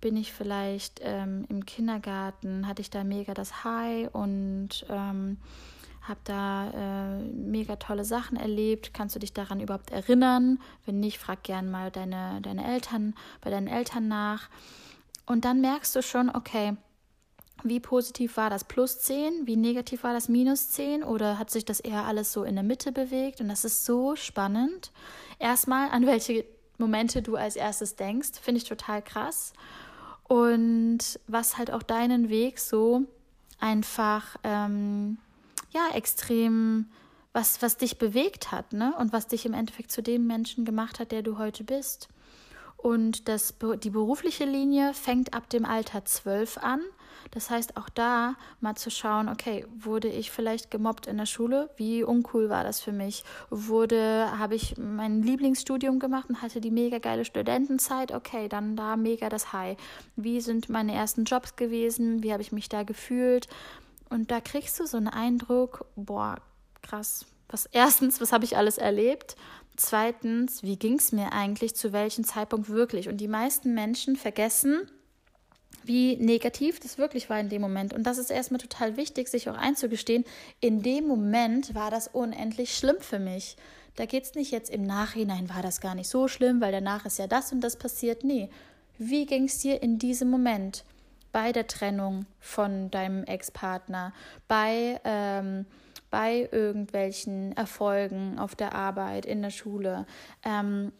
Bin 0.00 0.16
ich 0.16 0.32
vielleicht 0.32 1.00
ähm, 1.02 1.46
im 1.48 1.64
Kindergarten, 1.64 2.66
hatte 2.66 2.82
ich 2.82 2.90
da 2.90 3.04
mega 3.04 3.34
das 3.34 3.64
High 3.64 4.08
und 4.12 4.86
ähm, 4.88 5.38
habe 6.02 6.20
da 6.24 6.70
äh, 6.70 7.22
mega 7.32 7.76
tolle 7.76 8.04
Sachen 8.04 8.36
erlebt. 8.36 8.92
Kannst 8.92 9.14
du 9.14 9.18
dich 9.18 9.32
daran 9.32 9.60
überhaupt 9.60 9.90
erinnern? 9.90 10.60
Wenn 10.84 11.00
nicht, 11.00 11.18
frag 11.18 11.42
gern 11.42 11.70
mal 11.70 11.90
deine, 11.90 12.40
deine 12.42 12.66
Eltern, 12.66 13.14
bei 13.40 13.50
deinen 13.50 13.68
Eltern 13.68 14.08
nach. 14.08 14.50
Und 15.26 15.46
dann 15.46 15.62
merkst 15.62 15.96
du 15.96 16.02
schon, 16.02 16.28
okay, 16.28 16.76
wie 17.64 17.80
positiv 17.80 18.36
war 18.36 18.50
das 18.50 18.64
plus 18.64 19.00
10? 19.00 19.46
Wie 19.46 19.56
negativ 19.56 20.04
war 20.04 20.12
das 20.12 20.28
minus 20.28 20.70
10? 20.70 21.02
Oder 21.02 21.38
hat 21.38 21.50
sich 21.50 21.64
das 21.64 21.80
eher 21.80 22.04
alles 22.04 22.32
so 22.32 22.44
in 22.44 22.54
der 22.54 22.62
Mitte 22.62 22.92
bewegt? 22.92 23.40
Und 23.40 23.48
das 23.48 23.64
ist 23.64 23.84
so 23.84 24.14
spannend. 24.16 24.92
Erstmal, 25.38 25.90
an 25.90 26.06
welche 26.06 26.44
Momente 26.78 27.22
du 27.22 27.36
als 27.36 27.56
erstes 27.56 27.96
denkst, 27.96 28.38
finde 28.40 28.58
ich 28.58 28.68
total 28.68 29.02
krass. 29.02 29.54
Und 30.24 31.18
was 31.26 31.56
halt 31.58 31.70
auch 31.70 31.82
deinen 31.82 32.28
Weg 32.28 32.58
so 32.58 33.02
einfach, 33.58 34.36
ähm, 34.42 35.18
ja, 35.70 35.88
extrem, 35.94 36.86
was, 37.32 37.62
was 37.62 37.76
dich 37.78 37.98
bewegt 37.98 38.52
hat, 38.52 38.72
ne? 38.72 38.94
Und 38.98 39.12
was 39.12 39.26
dich 39.26 39.46
im 39.46 39.54
Endeffekt 39.54 39.90
zu 39.90 40.02
dem 40.02 40.26
Menschen 40.26 40.64
gemacht 40.64 41.00
hat, 41.00 41.12
der 41.12 41.22
du 41.22 41.38
heute 41.38 41.64
bist. 41.64 42.08
Und 42.76 43.28
das, 43.28 43.54
die 43.82 43.90
berufliche 43.90 44.44
Linie 44.44 44.92
fängt 44.92 45.32
ab 45.32 45.48
dem 45.48 45.64
Alter 45.64 46.04
12 46.04 46.58
an. 46.58 46.80
Das 47.30 47.50
heißt, 47.50 47.76
auch 47.76 47.88
da 47.88 48.34
mal 48.60 48.76
zu 48.76 48.90
schauen, 48.90 49.28
okay, 49.28 49.66
wurde 49.76 50.08
ich 50.08 50.30
vielleicht 50.30 50.70
gemobbt 50.70 51.06
in 51.06 51.16
der 51.16 51.26
Schule? 51.26 51.70
Wie 51.76 52.04
uncool 52.04 52.48
war 52.48 52.64
das 52.64 52.80
für 52.80 52.92
mich? 52.92 53.24
Wurde, 53.50 54.28
habe 54.38 54.54
ich 54.54 54.76
mein 54.78 55.22
Lieblingsstudium 55.22 55.98
gemacht 55.98 56.28
und 56.28 56.42
hatte 56.42 56.60
die 56.60 56.70
mega 56.70 56.98
geile 56.98 57.24
Studentenzeit? 57.24 58.12
Okay, 58.12 58.48
dann 58.48 58.76
da 58.76 58.96
mega 58.96 59.28
das 59.28 59.52
High. 59.52 59.76
Wie 60.16 60.40
sind 60.40 60.68
meine 60.68 60.94
ersten 60.94 61.24
Jobs 61.24 61.56
gewesen? 61.56 62.22
Wie 62.22 62.32
habe 62.32 62.42
ich 62.42 62.52
mich 62.52 62.68
da 62.68 62.82
gefühlt? 62.82 63.48
Und 64.10 64.30
da 64.30 64.40
kriegst 64.40 64.78
du 64.78 64.86
so 64.86 64.96
einen 64.96 65.08
Eindruck, 65.08 65.86
boah, 65.96 66.36
krass. 66.82 67.26
Was 67.48 67.66
erstens, 67.66 68.20
was 68.20 68.32
habe 68.32 68.44
ich 68.44 68.56
alles 68.56 68.78
erlebt? 68.78 69.36
Zweitens, 69.76 70.62
wie 70.62 70.76
ging 70.76 70.98
es 70.98 71.10
mir 71.10 71.32
eigentlich 71.32 71.74
zu 71.74 71.92
welchem 71.92 72.24
Zeitpunkt 72.24 72.68
wirklich? 72.68 73.08
Und 73.08 73.16
die 73.16 73.28
meisten 73.28 73.74
Menschen 73.74 74.14
vergessen, 74.14 74.88
wie 75.86 76.16
negativ 76.16 76.80
das 76.80 76.98
wirklich 76.98 77.30
war 77.30 77.38
in 77.38 77.48
dem 77.48 77.60
Moment. 77.60 77.92
Und 77.92 78.04
das 78.04 78.18
ist 78.18 78.30
erstmal 78.30 78.60
total 78.60 78.96
wichtig, 78.96 79.28
sich 79.28 79.48
auch 79.48 79.56
einzugestehen. 79.56 80.24
In 80.60 80.82
dem 80.82 81.06
Moment 81.06 81.74
war 81.74 81.90
das 81.90 82.08
unendlich 82.08 82.76
schlimm 82.76 83.00
für 83.00 83.18
mich. 83.18 83.56
Da 83.96 84.06
geht 84.06 84.24
es 84.24 84.34
nicht 84.34 84.50
jetzt 84.50 84.70
im 84.70 84.82
Nachhinein, 84.82 85.48
war 85.48 85.62
das 85.62 85.80
gar 85.80 85.94
nicht 85.94 86.08
so 86.08 86.26
schlimm, 86.26 86.60
weil 86.60 86.72
danach 86.72 87.06
ist 87.06 87.18
ja 87.18 87.26
das 87.26 87.52
und 87.52 87.60
das 87.60 87.76
passiert. 87.76 88.24
Nee, 88.24 88.50
wie 88.98 89.26
ging 89.26 89.44
es 89.44 89.58
dir 89.58 89.82
in 89.82 89.98
diesem 89.98 90.30
Moment? 90.30 90.84
Bei 91.32 91.52
der 91.52 91.66
Trennung 91.66 92.26
von 92.38 92.90
deinem 92.92 93.24
Ex-Partner, 93.24 94.12
bei, 94.46 95.00
ähm, 95.04 95.66
bei 96.10 96.48
irgendwelchen 96.52 97.56
Erfolgen 97.56 98.38
auf 98.38 98.54
der 98.54 98.72
Arbeit, 98.72 99.26
in 99.26 99.42
der 99.42 99.50
Schule. 99.50 100.06
Ähm, 100.44 100.92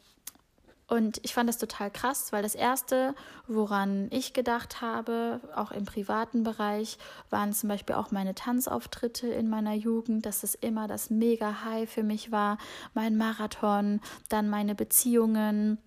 und 0.95 1.19
ich 1.25 1.35
fand 1.35 1.49
das 1.49 1.59
total 1.59 1.91
krass, 1.91 2.33
weil 2.33 2.45
das 2.45 2.55
Erste, 2.55 3.17
woran 3.49 4.07
ich 4.13 4.33
gedacht 4.33 4.81
habe, 4.81 5.41
auch 5.57 5.73
im 5.73 5.87
privaten 5.87 6.45
Bereich, 6.45 6.99
waren 7.31 7.53
zum 7.53 7.69
Beispiel 7.69 7.97
auch 7.97 8.13
meine 8.13 8.37
Tanzauftritte 8.37 9.27
in 9.27 9.49
meiner 9.49 9.75
Jugend, 9.75 10.25
dass 10.25 10.43
das 10.43 10.55
immer 10.55 10.87
das 10.87 11.11
Mega-High 11.11 11.91
für 11.91 12.05
mich 12.05 12.31
war, 12.31 12.59
mein 12.95 13.17
Marathon, 13.17 14.01
dann 14.29 14.49
meine 14.49 14.77
Beziehungen, 14.77 15.79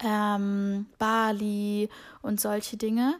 ähm, 0.00 0.86
Bali 0.98 1.88
und 2.20 2.40
solche 2.40 2.76
Dinge. 2.76 3.14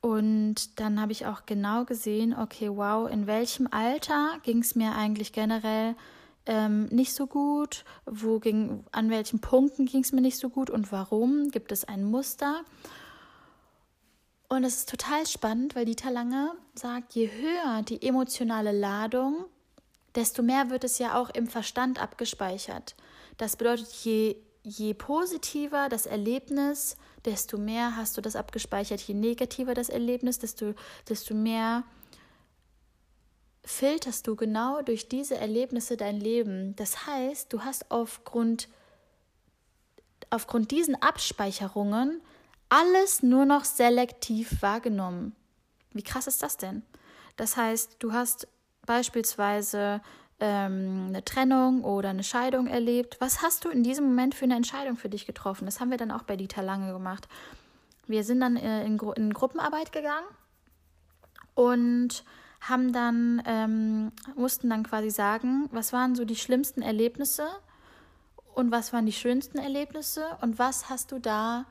Und 0.00 0.78
dann 0.78 1.00
habe 1.00 1.10
ich 1.10 1.26
auch 1.26 1.44
genau 1.44 1.84
gesehen, 1.84 2.36
okay, 2.38 2.68
wow, 2.70 3.10
in 3.10 3.26
welchem 3.26 3.66
Alter 3.68 4.38
ging 4.44 4.60
es 4.60 4.76
mir 4.76 4.94
eigentlich 4.94 5.32
generell 5.32 5.96
ähm, 6.46 6.86
nicht 6.86 7.14
so 7.14 7.26
gut? 7.26 7.84
Wo 8.04 8.38
ging, 8.38 8.84
an 8.92 9.10
welchen 9.10 9.40
Punkten 9.40 9.86
ging 9.86 10.02
es 10.02 10.12
mir 10.12 10.20
nicht 10.20 10.38
so 10.38 10.48
gut 10.48 10.70
und 10.70 10.92
warum? 10.92 11.50
Gibt 11.50 11.72
es 11.72 11.84
ein 11.84 12.04
Muster? 12.04 12.62
Und 14.48 14.64
es 14.64 14.76
ist 14.78 14.90
total 14.90 15.26
spannend, 15.26 15.74
weil 15.74 15.86
Dieter 15.86 16.10
Lange 16.10 16.52
sagt, 16.74 17.14
je 17.14 17.30
höher 17.30 17.82
die 17.82 18.06
emotionale 18.06 18.72
Ladung, 18.72 19.46
desto 20.14 20.42
mehr 20.42 20.68
wird 20.68 20.84
es 20.84 20.98
ja 20.98 21.18
auch 21.18 21.30
im 21.30 21.46
Verstand 21.46 22.00
abgespeichert. 22.02 22.94
Das 23.38 23.56
bedeutet, 23.56 23.88
je, 24.04 24.36
je 24.62 24.92
positiver 24.92 25.88
das 25.88 26.04
Erlebnis, 26.04 26.96
desto 27.24 27.56
mehr 27.56 27.96
hast 27.96 28.16
du 28.16 28.20
das 28.20 28.36
abgespeichert. 28.36 29.00
Je 29.00 29.14
negativer 29.14 29.72
das 29.72 29.88
Erlebnis, 29.88 30.38
desto, 30.38 30.74
desto 31.08 31.34
mehr 31.34 31.84
filterst 33.64 34.26
du 34.26 34.36
genau 34.36 34.82
durch 34.82 35.08
diese 35.08 35.36
Erlebnisse 35.36 35.96
dein 35.96 36.18
Leben. 36.18 36.74
Das 36.76 37.06
heißt, 37.06 37.52
du 37.52 37.62
hast 37.62 37.90
aufgrund, 37.90 38.68
aufgrund 40.30 40.70
diesen 40.70 41.00
Abspeicherungen 41.00 42.20
alles 42.68 43.22
nur 43.22 43.44
noch 43.44 43.64
selektiv 43.64 44.62
wahrgenommen. 44.62 45.36
Wie 45.92 46.02
krass 46.02 46.26
ist 46.26 46.42
das 46.42 46.56
denn? 46.56 46.82
Das 47.36 47.56
heißt, 47.56 47.96
du 47.98 48.12
hast 48.12 48.48
beispielsweise 48.86 50.00
ähm, 50.40 51.06
eine 51.08 51.24
Trennung 51.24 51.84
oder 51.84 52.10
eine 52.10 52.24
Scheidung 52.24 52.66
erlebt. 52.66 53.18
Was 53.20 53.42
hast 53.42 53.64
du 53.64 53.68
in 53.68 53.84
diesem 53.84 54.06
Moment 54.06 54.34
für 54.34 54.44
eine 54.44 54.56
Entscheidung 54.56 54.96
für 54.96 55.08
dich 55.08 55.26
getroffen? 55.26 55.66
Das 55.66 55.80
haben 55.80 55.90
wir 55.90 55.98
dann 55.98 56.10
auch 56.10 56.24
bei 56.24 56.36
Dieter 56.36 56.62
Lange 56.62 56.92
gemacht. 56.92 57.28
Wir 58.06 58.24
sind 58.24 58.40
dann 58.40 58.56
äh, 58.56 58.84
in, 58.84 58.98
in 58.98 59.32
Gruppenarbeit 59.32 59.92
gegangen 59.92 60.26
und 61.54 62.24
haben 62.68 62.92
dann, 62.92 63.42
ähm, 63.44 64.12
mussten 64.36 64.70
dann 64.70 64.84
quasi 64.84 65.10
sagen, 65.10 65.68
was 65.72 65.92
waren 65.92 66.14
so 66.14 66.24
die 66.24 66.36
schlimmsten 66.36 66.80
Erlebnisse 66.80 67.48
und 68.54 68.70
was 68.70 68.92
waren 68.92 69.06
die 69.06 69.12
schönsten 69.12 69.58
Erlebnisse 69.58 70.24
und 70.40 70.58
was 70.58 70.88
hast 70.88 71.10
du 71.10 71.18
da 71.18 71.66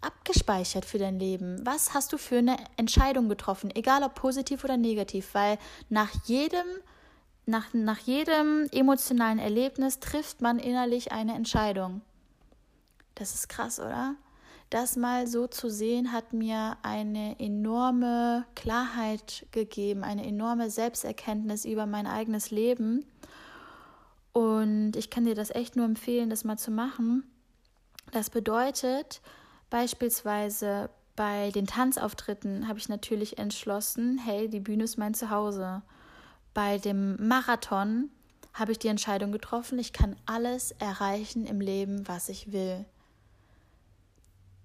abgespeichert 0.00 0.86
für 0.86 0.98
dein 0.98 1.18
Leben? 1.18 1.60
Was 1.64 1.92
hast 1.92 2.12
du 2.12 2.18
für 2.18 2.38
eine 2.38 2.56
Entscheidung 2.78 3.28
getroffen, 3.28 3.70
egal 3.74 4.02
ob 4.02 4.14
positiv 4.14 4.64
oder 4.64 4.78
negativ? 4.78 5.34
Weil 5.34 5.58
nach 5.90 6.10
jedem, 6.24 6.66
nach, 7.44 7.74
nach 7.74 7.98
jedem 7.98 8.66
emotionalen 8.72 9.38
Erlebnis 9.38 10.00
trifft 10.00 10.40
man 10.40 10.58
innerlich 10.58 11.12
eine 11.12 11.34
Entscheidung. 11.34 12.00
Das 13.14 13.34
ist 13.34 13.48
krass, 13.48 13.78
oder? 13.78 14.14
Das 14.70 14.96
mal 14.96 15.26
so 15.26 15.46
zu 15.46 15.68
sehen, 15.68 16.12
hat 16.12 16.32
mir 16.32 16.76
eine 16.82 17.38
enorme 17.40 18.46
Klarheit 18.54 19.46
gegeben, 19.50 20.04
eine 20.04 20.24
enorme 20.24 20.70
Selbsterkenntnis 20.70 21.64
über 21.64 21.86
mein 21.86 22.06
eigenes 22.06 22.50
Leben. 22.50 23.04
Und 24.32 24.94
ich 24.94 25.10
kann 25.10 25.24
dir 25.24 25.34
das 25.34 25.50
echt 25.50 25.74
nur 25.76 25.84
empfehlen, 25.84 26.30
das 26.30 26.44
mal 26.44 26.56
zu 26.56 26.70
machen. 26.70 27.24
Das 28.12 28.30
bedeutet, 28.30 29.20
Beispielsweise 29.70 30.90
bei 31.14 31.52
den 31.52 31.66
Tanzauftritten 31.66 32.66
habe 32.66 32.80
ich 32.80 32.88
natürlich 32.88 33.38
entschlossen, 33.38 34.18
hey, 34.18 34.48
die 34.48 34.58
Bühne 34.58 34.84
ist 34.84 34.98
mein 34.98 35.14
Zuhause. 35.14 35.82
Bei 36.52 36.78
dem 36.78 37.28
Marathon 37.28 38.10
habe 38.52 38.72
ich 38.72 38.80
die 38.80 38.88
Entscheidung 38.88 39.30
getroffen, 39.30 39.78
ich 39.78 39.92
kann 39.92 40.16
alles 40.26 40.72
erreichen 40.72 41.46
im 41.46 41.60
Leben, 41.60 42.06
was 42.08 42.28
ich 42.28 42.52
will. 42.52 42.84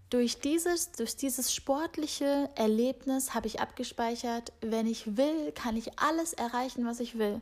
Durch 0.09 0.39
dieses, 0.39 0.91
durch 0.91 1.15
dieses 1.15 1.53
sportliche 1.53 2.50
Erlebnis 2.55 3.33
habe 3.33 3.47
ich 3.47 3.59
abgespeichert, 3.59 4.53
wenn 4.62 4.88
ich 4.88 5.17
will, 5.17 5.51
kann 5.53 5.75
ich 5.75 6.00
alles 6.00 6.33
erreichen, 6.33 6.85
was 6.85 7.00
ich 7.00 7.17
will. 7.17 7.41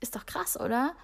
Ist 0.00 0.16
doch 0.16 0.26
krass, 0.26 0.58
oder? 0.58 0.94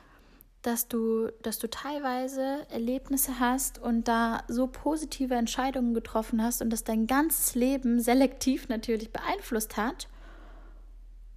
dass 0.67 0.89
du, 0.89 1.31
dass 1.43 1.61
du 1.61 1.71
teilweise 1.71 2.67
Erlebnisse 2.71 3.39
hast 3.39 3.79
und 3.79 4.09
da 4.09 4.43
so 4.49 4.67
positive 4.67 5.35
Entscheidungen 5.35 5.95
getroffen 5.95 6.43
hast 6.43 6.61
und 6.61 6.71
das 6.71 6.83
dein 6.83 7.07
ganzes 7.07 7.55
Leben 7.55 8.01
selektiv 8.01 8.69
natürlich 8.69 9.13
beeinflusst 9.13 9.77
hat. 9.77 10.09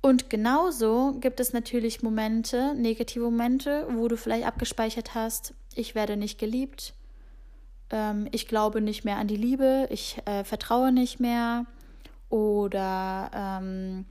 Und 0.01 0.31
genauso 0.31 1.15
gibt 1.19 1.39
es 1.39 1.53
natürlich 1.53 2.01
Momente, 2.01 2.73
negative 2.73 3.25
Momente, 3.25 3.88
wo 3.91 4.07
du 4.07 4.17
vielleicht 4.17 4.47
abgespeichert 4.47 5.13
hast, 5.13 5.53
ich 5.75 5.93
werde 5.93 6.17
nicht 6.17 6.39
geliebt, 6.39 6.95
ähm, 7.91 8.27
ich 8.31 8.48
glaube 8.48 8.81
nicht 8.81 9.05
mehr 9.05 9.17
an 9.17 9.27
die 9.27 9.36
Liebe, 9.36 9.88
ich 9.89 10.17
äh, 10.25 10.43
vertraue 10.43 10.91
nicht 10.91 11.19
mehr 11.19 11.65
oder 12.29 13.31
ähm, 13.34 14.05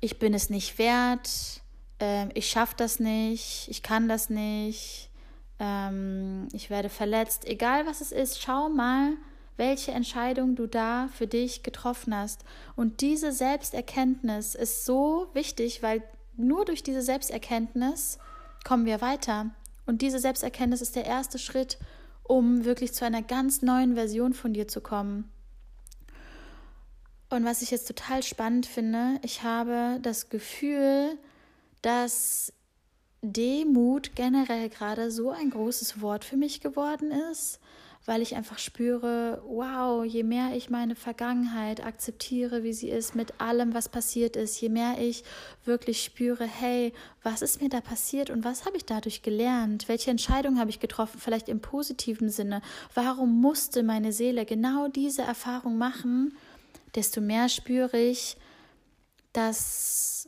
ich 0.00 0.18
bin 0.18 0.34
es 0.34 0.50
nicht 0.50 0.78
wert, 0.78 1.62
ähm, 1.98 2.30
ich 2.34 2.48
schaffe 2.48 2.74
das 2.76 3.00
nicht, 3.00 3.68
ich 3.68 3.82
kann 3.82 4.08
das 4.08 4.30
nicht, 4.30 5.10
ähm, 5.58 6.48
ich 6.52 6.70
werde 6.70 6.88
verletzt, 6.88 7.46
egal 7.46 7.86
was 7.86 8.00
es 8.00 8.12
ist, 8.12 8.40
schau 8.42 8.68
mal, 8.68 9.12
welche 9.56 9.92
Entscheidung 9.92 10.56
du 10.56 10.66
da 10.66 11.08
für 11.12 11.26
dich 11.26 11.62
getroffen 11.62 12.16
hast. 12.16 12.44
Und 12.76 13.02
diese 13.02 13.30
Selbsterkenntnis 13.30 14.54
ist 14.54 14.86
so 14.86 15.28
wichtig, 15.34 15.82
weil 15.82 16.02
nur 16.36 16.64
durch 16.64 16.82
diese 16.82 17.02
Selbsterkenntnis 17.02 18.18
kommen 18.64 18.86
wir 18.86 19.02
weiter. 19.02 19.50
Und 19.84 20.00
diese 20.00 20.18
Selbsterkenntnis 20.18 20.80
ist 20.80 20.96
der 20.96 21.04
erste 21.04 21.38
Schritt, 21.38 21.78
um 22.30 22.64
wirklich 22.64 22.94
zu 22.94 23.04
einer 23.04 23.22
ganz 23.22 23.60
neuen 23.60 23.96
Version 23.96 24.34
von 24.34 24.52
dir 24.52 24.68
zu 24.68 24.80
kommen. 24.80 25.28
Und 27.28 27.44
was 27.44 27.60
ich 27.60 27.72
jetzt 27.72 27.88
total 27.88 28.22
spannend 28.22 28.66
finde, 28.66 29.18
ich 29.22 29.42
habe 29.42 29.98
das 30.00 30.28
Gefühl, 30.28 31.18
dass 31.82 32.52
Demut 33.20 34.14
generell 34.14 34.68
gerade 34.68 35.10
so 35.10 35.30
ein 35.30 35.50
großes 35.50 36.00
Wort 36.00 36.24
für 36.24 36.36
mich 36.36 36.60
geworden 36.60 37.10
ist, 37.32 37.59
weil 38.06 38.22
ich 38.22 38.34
einfach 38.34 38.58
spüre, 38.58 39.42
wow, 39.46 40.04
je 40.04 40.22
mehr 40.22 40.56
ich 40.56 40.70
meine 40.70 40.96
Vergangenheit 40.96 41.84
akzeptiere, 41.84 42.62
wie 42.62 42.72
sie 42.72 42.88
ist, 42.88 43.14
mit 43.14 43.40
allem, 43.40 43.74
was 43.74 43.88
passiert 43.88 44.36
ist, 44.36 44.60
je 44.60 44.70
mehr 44.70 44.96
ich 44.98 45.22
wirklich 45.64 46.02
spüre, 46.02 46.44
hey, 46.44 46.92
was 47.22 47.42
ist 47.42 47.60
mir 47.60 47.68
da 47.68 47.80
passiert 47.80 48.30
und 48.30 48.42
was 48.42 48.64
habe 48.64 48.78
ich 48.78 48.86
dadurch 48.86 49.22
gelernt? 49.22 49.88
Welche 49.88 50.10
Entscheidung 50.10 50.58
habe 50.58 50.70
ich 50.70 50.80
getroffen, 50.80 51.20
vielleicht 51.20 51.48
im 51.48 51.60
positiven 51.60 52.30
Sinne? 52.30 52.62
Warum 52.94 53.40
musste 53.40 53.82
meine 53.82 54.12
Seele 54.12 54.46
genau 54.46 54.88
diese 54.88 55.22
Erfahrung 55.22 55.76
machen? 55.76 56.34
Desto 56.94 57.20
mehr 57.20 57.48
spüre 57.48 57.98
ich, 57.98 58.36
dass 59.32 60.26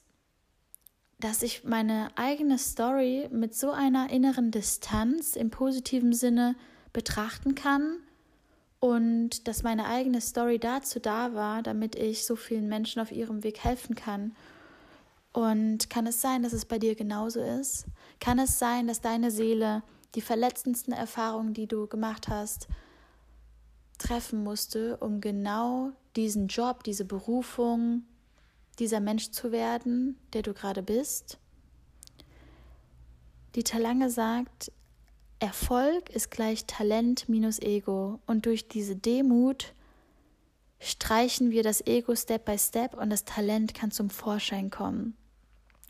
dass 1.18 1.44
ich 1.44 1.62
meine 1.62 2.10
eigene 2.16 2.58
Story 2.58 3.28
mit 3.30 3.54
so 3.54 3.70
einer 3.70 4.10
inneren 4.10 4.50
Distanz 4.50 5.36
im 5.36 5.50
positiven 5.50 6.12
Sinne 6.12 6.56
betrachten 6.92 7.54
kann 7.54 7.98
und 8.80 9.46
dass 9.46 9.62
meine 9.62 9.86
eigene 9.86 10.20
Story 10.20 10.58
dazu 10.58 10.98
da 10.98 11.34
war, 11.34 11.62
damit 11.62 11.94
ich 11.94 12.26
so 12.26 12.36
vielen 12.36 12.68
Menschen 12.68 13.00
auf 13.00 13.12
ihrem 13.12 13.44
Weg 13.44 13.62
helfen 13.62 13.94
kann. 13.94 14.34
Und 15.32 15.88
kann 15.88 16.06
es 16.06 16.20
sein, 16.20 16.42
dass 16.42 16.52
es 16.52 16.64
bei 16.64 16.78
dir 16.78 16.94
genauso 16.94 17.40
ist? 17.40 17.86
Kann 18.20 18.38
es 18.38 18.58
sein, 18.58 18.86
dass 18.86 19.00
deine 19.00 19.30
Seele 19.30 19.82
die 20.14 20.20
verletzendsten 20.20 20.92
Erfahrungen, 20.92 21.54
die 21.54 21.66
du 21.66 21.86
gemacht 21.86 22.28
hast, 22.28 22.68
treffen 23.98 24.42
musste, 24.42 24.96
um 24.98 25.20
genau 25.20 25.92
diesen 26.16 26.48
Job, 26.48 26.84
diese 26.84 27.04
Berufung, 27.04 28.02
dieser 28.78 29.00
Mensch 29.00 29.30
zu 29.30 29.52
werden, 29.52 30.18
der 30.32 30.42
du 30.42 30.52
gerade 30.52 30.82
bist. 30.82 31.38
Dieter 33.54 33.78
Lange 33.78 34.10
sagt, 34.10 34.72
Erfolg 35.42 36.08
ist 36.08 36.30
gleich 36.30 36.66
Talent 36.66 37.28
minus 37.28 37.58
Ego. 37.58 38.20
Und 38.26 38.46
durch 38.46 38.68
diese 38.68 38.94
Demut 38.94 39.74
streichen 40.78 41.50
wir 41.50 41.64
das 41.64 41.84
Ego 41.84 42.14
Step 42.14 42.44
by 42.44 42.56
Step 42.56 42.94
und 42.94 43.10
das 43.10 43.24
Talent 43.24 43.74
kann 43.74 43.90
zum 43.90 44.08
Vorschein 44.08 44.70
kommen. 44.70 45.16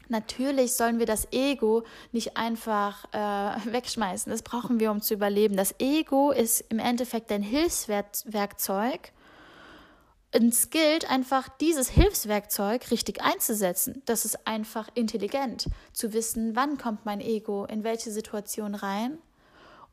Natürlich 0.08 0.72
sollen 0.72 0.98
wir 0.98 1.04
das 1.04 1.30
Ego 1.32 1.84
nicht 2.12 2.38
einfach 2.38 3.04
äh, 3.12 3.18
wegschmeißen. 3.72 4.32
Das 4.32 4.40
brauchen 4.40 4.80
wir, 4.80 4.90
um 4.90 5.02
zu 5.02 5.12
überleben. 5.12 5.54
Das 5.54 5.74
Ego 5.78 6.30
ist 6.30 6.62
im 6.70 6.78
Endeffekt 6.78 7.30
ein 7.30 7.42
Hilfswerkzeug, 7.42 9.12
es 10.34 10.70
gilt 10.70 11.10
einfach, 11.10 11.50
dieses 11.60 11.90
Hilfswerkzeug 11.90 12.90
richtig 12.90 13.20
einzusetzen. 13.20 14.00
Das 14.06 14.24
ist 14.24 14.46
einfach 14.46 14.88
intelligent, 14.94 15.68
zu 15.92 16.14
wissen, 16.14 16.56
wann 16.56 16.78
kommt 16.78 17.04
mein 17.04 17.20
Ego 17.20 17.66
in 17.66 17.84
welche 17.84 18.10
Situation 18.10 18.74
rein 18.74 19.18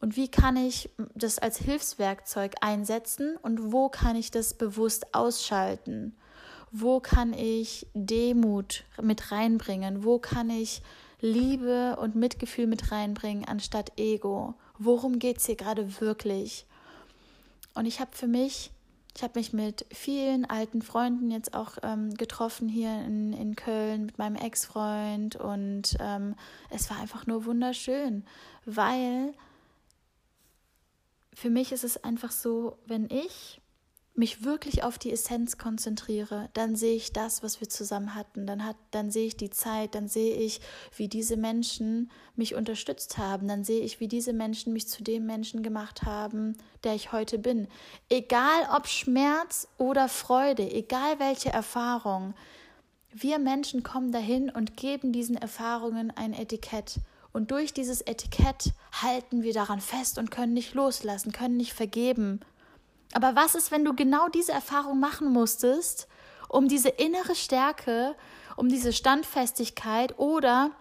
und 0.02 0.16
wie 0.16 0.30
kann 0.30 0.56
ich 0.56 0.90
das 1.14 1.40
als 1.40 1.58
Hilfswerkzeug 1.58 2.56
einsetzen 2.62 3.38
und 3.42 3.72
wo 3.72 3.90
kann 3.90 4.16
ich 4.16 4.32
das 4.32 4.54
bewusst 4.54 5.14
ausschalten? 5.14 6.16
Wo 6.72 7.00
kann 7.00 7.34
ich 7.34 7.88
Demut 7.94 8.86
mit 9.02 9.32
reinbringen? 9.32 10.04
Wo 10.04 10.20
kann 10.20 10.50
ich 10.50 10.82
Liebe 11.20 11.98
und 12.00 12.16
Mitgefühl 12.16 12.68
mit 12.68 12.92
reinbringen 12.92 13.46
anstatt 13.46 14.00
Ego? 14.00 14.54
Worum 14.78 15.20
geht 15.20 15.38
es 15.38 15.48
hier 15.48 15.56
gerade 15.56 16.00
wirklich? 16.00 16.66
Und 17.74 17.86
ich 17.86 18.00
habe 18.00 18.12
für 18.14 18.28
mich 18.28 18.72
ich 19.16 19.24
habe 19.24 19.38
mich 19.38 19.52
mit 19.52 19.86
vielen 19.92 20.46
alten 20.46 20.82
Freunden 20.82 21.30
jetzt 21.30 21.54
auch 21.54 21.78
ähm, 21.84 22.14
getroffen 22.14 22.70
hier 22.70 23.04
in, 23.06 23.34
in 23.34 23.56
Köln 23.56 24.06
mit 24.06 24.18
meinem 24.18 24.38
Ex-Freund 24.38 25.36
und 25.36 25.98
ähm, 26.00 26.36
es 26.70 26.90
war 26.90 27.00
einfach 27.00 27.28
nur 27.28 27.44
wunderschön, 27.44 28.24
weil 28.66 29.34
für 31.40 31.50
mich 31.50 31.72
ist 31.72 31.86
es 31.86 32.04
einfach 32.04 32.32
so, 32.32 32.78
wenn 32.86 33.10
ich 33.10 33.62
mich 34.14 34.44
wirklich 34.44 34.84
auf 34.84 34.98
die 34.98 35.14
Essenz 35.14 35.58
konzentriere, 35.58 36.50
dann 36.54 36.76
sehe 36.76 36.98
ich 36.98 37.14
das, 37.14 37.42
was 37.44 37.62
wir 37.62 37.70
zusammen 37.70 38.14
hatten. 38.14 38.46
Dann, 38.46 38.66
hat, 38.66 38.76
dann 38.92 39.10
sehe 39.10 39.28
ich 39.28 39.38
die 39.38 39.50
Zeit, 39.50 39.96
dann 39.96 40.10
sehe 40.10 40.36
ich, 40.36 40.60
wie 40.98 41.08
diese 41.08 41.38
Menschen 41.38 42.12
mich 42.36 42.56
unterstützt 42.56 43.18
haben. 43.18 43.48
Dann 43.48 43.64
sehe 43.64 43.80
ich, 43.80 44.02
wie 44.02 44.10
diese 44.10 44.34
Menschen 44.34 44.74
mich 44.74 44.90
zu 44.90 45.02
dem 45.02 45.26
Menschen 45.26 45.64
gemacht 45.64 46.04
haben, 46.04 46.58
der 46.84 46.96
ich 46.96 47.14
heute 47.14 47.40
bin. 47.40 47.70
Egal 48.10 48.68
ob 48.76 48.88
Schmerz 48.88 49.70
oder 49.78 50.10
Freude, 50.10 50.70
egal 50.70 51.20
welche 51.20 51.54
Erfahrung. 51.54 52.34
Wir 53.14 53.40
Menschen 53.40 53.82
kommen 53.82 54.12
dahin 54.12 54.50
und 54.50 54.76
geben 54.76 55.14
diesen 55.14 55.38
Erfahrungen 55.38 56.12
ein 56.12 56.34
Etikett. 56.34 57.00
Und 57.32 57.52
durch 57.52 57.74
dieses 57.74 58.02
Etikett 58.02 58.74
halten 58.92 59.44
wir 59.44 59.54
daran 59.54 59.82
fest 59.82 60.18
und 60.18 60.32
können 60.32 60.54
nicht 60.54 60.74
loslassen, 60.74 61.32
können 61.32 61.58
nicht 61.58 61.74
vergeben 61.74 62.40
aber 63.14 63.36
was 63.36 63.56
ist, 63.56 63.72
wenn 63.72 63.86
du 63.86 63.96
genau 63.96 64.28
diese 64.30 64.52
Erfahrung 64.52 65.00
machen 65.00 65.32
musstest, 65.32 66.08
um 66.48 66.68
diese 66.68 66.90
innere 66.90 67.36
Stärke, 67.36 68.16
um 68.56 68.70
diese 68.70 68.94
Standfestigkeit 68.94 70.18
oder 70.20 70.72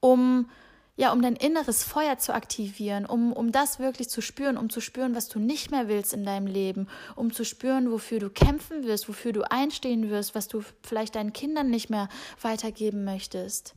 um 0.00 0.48
ja, 0.96 1.12
um 1.12 1.20
dein 1.22 1.34
inneres 1.34 1.82
Feuer 1.82 2.18
zu 2.18 2.32
aktivieren, 2.32 3.04
um, 3.04 3.32
um 3.32 3.50
das 3.50 3.80
wirklich 3.80 4.08
zu 4.08 4.20
spüren, 4.20 4.56
um 4.56 4.70
zu 4.70 4.80
spüren, 4.80 5.16
was 5.16 5.28
du 5.28 5.40
nicht 5.40 5.72
mehr 5.72 5.88
willst 5.88 6.12
in 6.12 6.24
deinem 6.24 6.46
Leben, 6.46 6.86
um 7.16 7.32
zu 7.32 7.44
spüren, 7.44 7.90
wofür 7.90 8.20
du 8.20 8.30
kämpfen 8.30 8.84
wirst, 8.84 9.08
wofür 9.08 9.32
du 9.32 9.42
einstehen 9.50 10.08
wirst, 10.08 10.36
was 10.36 10.46
du 10.46 10.62
vielleicht 10.84 11.16
deinen 11.16 11.32
Kindern 11.32 11.68
nicht 11.68 11.90
mehr 11.90 12.08
weitergeben 12.40 13.02
möchtest. 13.02 13.74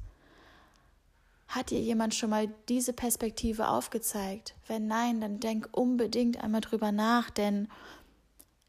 Hat 1.47 1.71
dir 1.71 1.79
jemand 1.79 2.13
schon 2.13 2.29
mal 2.29 2.47
diese 2.67 2.93
Perspektive 2.93 3.69
aufgezeigt? 3.69 4.55
Wenn 4.67 4.87
nein, 4.87 5.21
dann 5.21 5.39
denk 5.39 5.69
unbedingt 5.71 6.43
einmal 6.43 6.61
drüber 6.61 6.91
nach, 6.91 7.29
denn 7.29 7.67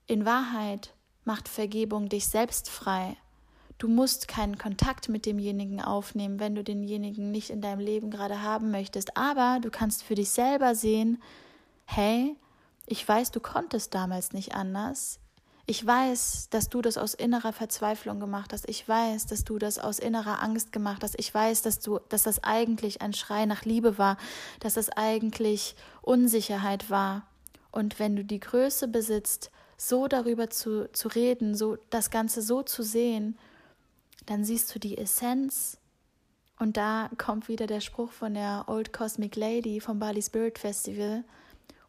In 0.06 0.24
Wahrheit 0.24 0.94
macht 1.24 1.48
Vergebung 1.48 2.08
dich 2.08 2.28
selbst 2.28 2.70
frei. 2.70 3.18
Du 3.76 3.86
musst 3.86 4.26
keinen 4.26 4.58
Kontakt 4.58 5.08
mit 5.08 5.26
demjenigen 5.26 5.80
aufnehmen, 5.82 6.40
wenn 6.40 6.54
du 6.54 6.64
denjenigen 6.64 7.30
nicht 7.30 7.50
in 7.50 7.60
deinem 7.60 7.80
Leben 7.80 8.10
gerade 8.10 8.42
haben 8.42 8.70
möchtest. 8.70 9.16
Aber 9.16 9.60
du 9.60 9.70
kannst 9.70 10.02
für 10.02 10.14
dich 10.14 10.30
selber 10.30 10.74
sehen, 10.74 11.22
hey, 11.84 12.36
ich 12.86 13.06
weiß, 13.06 13.30
du 13.30 13.40
konntest 13.40 13.94
damals 13.94 14.32
nicht 14.32 14.54
anders. 14.54 15.20
Ich 15.70 15.84
weiß, 15.84 16.48
dass 16.48 16.70
du 16.70 16.80
das 16.80 16.96
aus 16.96 17.12
innerer 17.12 17.52
Verzweiflung 17.52 18.20
gemacht 18.20 18.54
hast. 18.54 18.66
Ich 18.70 18.88
weiß, 18.88 19.26
dass 19.26 19.44
du 19.44 19.58
das 19.58 19.78
aus 19.78 19.98
innerer 19.98 20.42
Angst 20.42 20.72
gemacht 20.72 21.02
hast. 21.02 21.14
Ich 21.18 21.32
weiß, 21.34 21.60
dass 21.60 21.78
du, 21.78 22.00
dass 22.08 22.22
das 22.22 22.42
eigentlich 22.42 23.02
ein 23.02 23.12
Schrei 23.12 23.44
nach 23.44 23.66
Liebe 23.66 23.98
war, 23.98 24.16
dass 24.60 24.74
das 24.74 24.88
eigentlich 24.88 25.76
Unsicherheit 26.00 26.88
war. 26.88 27.26
Und 27.70 27.98
wenn 27.98 28.16
du 28.16 28.24
die 28.24 28.40
Größe 28.40 28.88
besitzt, 28.88 29.50
so 29.76 30.08
darüber 30.08 30.48
zu, 30.48 30.90
zu 30.92 31.08
reden, 31.08 31.54
so 31.54 31.76
das 31.90 32.08
Ganze 32.08 32.40
so 32.40 32.62
zu 32.62 32.82
sehen, 32.82 33.36
dann 34.24 34.44
siehst 34.44 34.74
du 34.74 34.78
die 34.78 34.96
Essenz. 34.96 35.76
Und 36.58 36.78
da 36.78 37.10
kommt 37.18 37.48
wieder 37.48 37.66
der 37.66 37.82
Spruch 37.82 38.12
von 38.12 38.32
der 38.32 38.64
Old 38.68 38.94
Cosmic 38.94 39.36
Lady 39.36 39.80
vom 39.80 39.98
Bali 39.98 40.22
Spirit 40.22 40.58
Festival. 40.58 41.24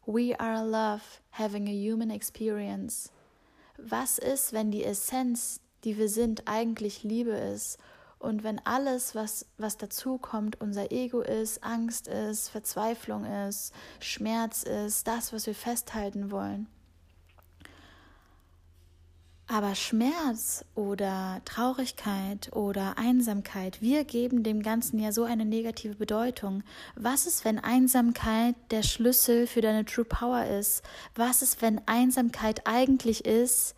We 0.04 0.38
are 0.38 0.66
love, 0.66 1.00
having 1.30 1.66
a 1.66 1.72
human 1.72 2.10
experience 2.10 3.10
was 3.82 4.18
ist, 4.18 4.52
wenn 4.52 4.70
die 4.70 4.84
Essenz, 4.84 5.60
die 5.84 5.98
wir 5.98 6.08
sind, 6.08 6.42
eigentlich 6.46 7.02
Liebe 7.02 7.32
ist 7.32 7.78
und 8.20 8.44
wenn 8.44 8.64
alles, 8.66 9.14
was, 9.14 9.46
was 9.56 9.78
dazukommt, 9.78 10.60
unser 10.60 10.92
Ego 10.92 11.20
ist, 11.22 11.64
Angst 11.64 12.06
ist, 12.06 12.50
Verzweiflung 12.50 13.24
ist, 13.24 13.72
Schmerz 13.98 14.62
ist, 14.62 15.08
das, 15.08 15.32
was 15.32 15.46
wir 15.46 15.54
festhalten 15.54 16.30
wollen. 16.30 16.68
Aber 19.52 19.74
Schmerz 19.74 20.64
oder 20.76 21.40
Traurigkeit 21.44 22.54
oder 22.54 22.96
Einsamkeit, 22.98 23.82
wir 23.82 24.04
geben 24.04 24.44
dem 24.44 24.62
Ganzen 24.62 25.00
ja 25.00 25.10
so 25.10 25.24
eine 25.24 25.44
negative 25.44 25.96
Bedeutung. 25.96 26.62
Was 26.94 27.26
ist, 27.26 27.44
wenn 27.44 27.58
Einsamkeit 27.58 28.54
der 28.70 28.84
Schlüssel 28.84 29.48
für 29.48 29.60
deine 29.60 29.84
True 29.84 30.04
Power 30.04 30.44
ist? 30.44 30.84
Was 31.16 31.42
ist, 31.42 31.62
wenn 31.62 31.80
Einsamkeit 31.86 32.64
eigentlich 32.68 33.24
ist, 33.24 33.74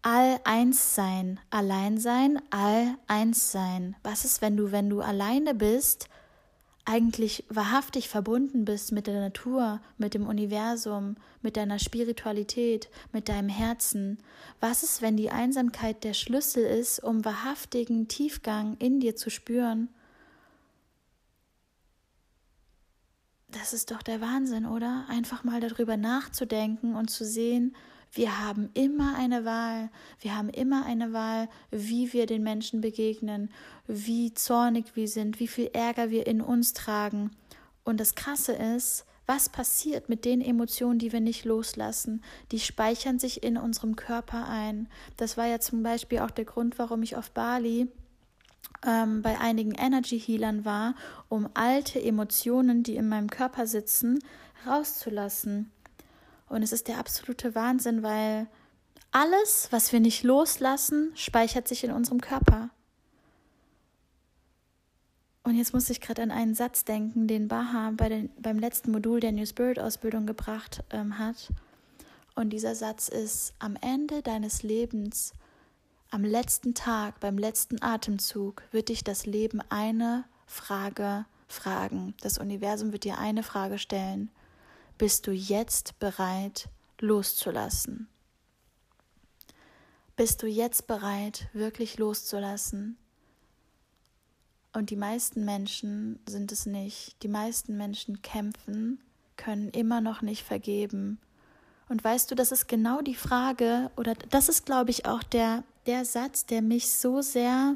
all 0.00 0.40
eins 0.44 0.94
sein, 0.94 1.40
allein 1.50 1.98
sein, 1.98 2.40
all 2.48 2.94
eins 3.06 3.52
sein? 3.52 3.96
Was 4.02 4.24
ist, 4.24 4.40
wenn 4.40 4.56
du, 4.56 4.72
wenn 4.72 4.88
du 4.88 5.02
alleine 5.02 5.54
bist, 5.54 6.08
eigentlich 6.84 7.44
wahrhaftig 7.48 8.08
verbunden 8.08 8.64
bist 8.64 8.92
mit 8.92 9.06
der 9.06 9.20
Natur, 9.20 9.80
mit 9.98 10.14
dem 10.14 10.26
Universum, 10.26 11.16
mit 11.42 11.56
deiner 11.56 11.78
Spiritualität, 11.78 12.88
mit 13.12 13.28
deinem 13.28 13.48
Herzen? 13.48 14.18
Was 14.60 14.82
ist, 14.82 15.02
wenn 15.02 15.16
die 15.16 15.30
Einsamkeit 15.30 16.04
der 16.04 16.14
Schlüssel 16.14 16.64
ist, 16.64 16.98
um 17.00 17.24
wahrhaftigen 17.24 18.08
Tiefgang 18.08 18.76
in 18.78 19.00
dir 19.00 19.14
zu 19.16 19.30
spüren? 19.30 19.88
Das 23.48 23.72
ist 23.72 23.90
doch 23.90 24.02
der 24.02 24.20
Wahnsinn, 24.20 24.64
oder? 24.64 25.06
Einfach 25.08 25.44
mal 25.44 25.60
darüber 25.60 25.96
nachzudenken 25.96 26.94
und 26.94 27.10
zu 27.10 27.24
sehen, 27.24 27.74
wir 28.12 28.40
haben 28.40 28.70
immer 28.74 29.16
eine 29.16 29.44
Wahl. 29.44 29.90
Wir 30.20 30.36
haben 30.36 30.48
immer 30.48 30.84
eine 30.84 31.12
Wahl, 31.12 31.48
wie 31.70 32.12
wir 32.12 32.26
den 32.26 32.42
Menschen 32.42 32.80
begegnen, 32.80 33.50
wie 33.86 34.34
zornig 34.34 34.96
wir 34.96 35.06
sind, 35.06 35.38
wie 35.38 35.48
viel 35.48 35.70
Ärger 35.72 36.10
wir 36.10 36.26
in 36.26 36.40
uns 36.40 36.72
tragen. 36.72 37.30
Und 37.84 38.00
das 38.00 38.14
Krasse 38.14 38.52
ist, 38.52 39.04
was 39.26 39.48
passiert 39.48 40.08
mit 40.08 40.24
den 40.24 40.40
Emotionen, 40.40 40.98
die 40.98 41.12
wir 41.12 41.20
nicht 41.20 41.44
loslassen? 41.44 42.20
Die 42.50 42.58
speichern 42.58 43.20
sich 43.20 43.44
in 43.44 43.56
unserem 43.56 43.94
Körper 43.94 44.48
ein. 44.48 44.88
Das 45.16 45.36
war 45.36 45.46
ja 45.46 45.60
zum 45.60 45.84
Beispiel 45.84 46.18
auch 46.18 46.32
der 46.32 46.46
Grund, 46.46 46.80
warum 46.80 47.04
ich 47.04 47.14
auf 47.14 47.30
Bali 47.30 47.86
ähm, 48.84 49.22
bei 49.22 49.38
einigen 49.38 49.72
Energy 49.72 50.18
Healern 50.18 50.64
war, 50.64 50.96
um 51.28 51.48
alte 51.54 52.02
Emotionen, 52.02 52.82
die 52.82 52.96
in 52.96 53.08
meinem 53.08 53.30
Körper 53.30 53.68
sitzen, 53.68 54.18
rauszulassen. 54.66 55.70
Und 56.50 56.64
es 56.64 56.72
ist 56.72 56.88
der 56.88 56.98
absolute 56.98 57.54
Wahnsinn, 57.54 58.02
weil 58.02 58.48
alles, 59.12 59.68
was 59.70 59.92
wir 59.92 60.00
nicht 60.00 60.24
loslassen, 60.24 61.12
speichert 61.14 61.68
sich 61.68 61.84
in 61.84 61.92
unserem 61.92 62.20
Körper. 62.20 62.70
Und 65.44 65.54
jetzt 65.54 65.72
muss 65.72 65.88
ich 65.90 66.00
gerade 66.00 66.22
an 66.22 66.32
einen 66.32 66.56
Satz 66.56 66.84
denken, 66.84 67.28
den 67.28 67.46
Baha 67.46 67.92
bei 67.96 68.08
den, 68.08 68.30
beim 68.42 68.58
letzten 68.58 68.90
Modul 68.90 69.20
der 69.20 69.30
New 69.30 69.46
Spirit 69.46 69.78
Ausbildung 69.78 70.26
gebracht 70.26 70.82
ähm, 70.90 71.18
hat. 71.18 71.50
Und 72.34 72.50
dieser 72.50 72.74
Satz 72.74 73.08
ist, 73.08 73.54
am 73.60 73.76
Ende 73.80 74.20
deines 74.20 74.64
Lebens, 74.64 75.34
am 76.10 76.24
letzten 76.24 76.74
Tag, 76.74 77.20
beim 77.20 77.38
letzten 77.38 77.80
Atemzug, 77.80 78.64
wird 78.72 78.88
dich 78.88 79.04
das 79.04 79.24
Leben 79.24 79.60
eine 79.68 80.24
Frage 80.46 81.26
fragen. 81.46 82.14
Das 82.22 82.38
Universum 82.38 82.90
wird 82.90 83.04
dir 83.04 83.18
eine 83.18 83.44
Frage 83.44 83.78
stellen 83.78 84.30
bist 85.00 85.26
du 85.26 85.32
jetzt 85.32 85.98
bereit 85.98 86.68
loszulassen? 86.98 88.06
Bist 90.14 90.42
du 90.42 90.46
jetzt 90.46 90.86
bereit, 90.86 91.48
wirklich 91.54 91.96
loszulassen? 91.96 92.98
Und 94.74 94.90
die 94.90 94.96
meisten 94.96 95.46
Menschen 95.46 96.18
sind 96.26 96.52
es 96.52 96.66
nicht. 96.66 97.16
Die 97.22 97.28
meisten 97.28 97.78
Menschen 97.78 98.20
kämpfen, 98.20 99.00
können 99.38 99.70
immer 99.70 100.02
noch 100.02 100.20
nicht 100.20 100.44
vergeben. 100.44 101.18
Und 101.88 102.04
weißt 102.04 102.30
du, 102.30 102.34
das 102.34 102.52
ist 102.52 102.68
genau 102.68 103.00
die 103.00 103.14
Frage, 103.14 103.90
oder 103.96 104.12
das 104.28 104.50
ist, 104.50 104.66
glaube 104.66 104.90
ich, 104.90 105.06
auch 105.06 105.22
der, 105.22 105.64
der 105.86 106.04
Satz, 106.04 106.44
der 106.44 106.60
mich 106.60 106.90
so 106.90 107.22
sehr 107.22 107.74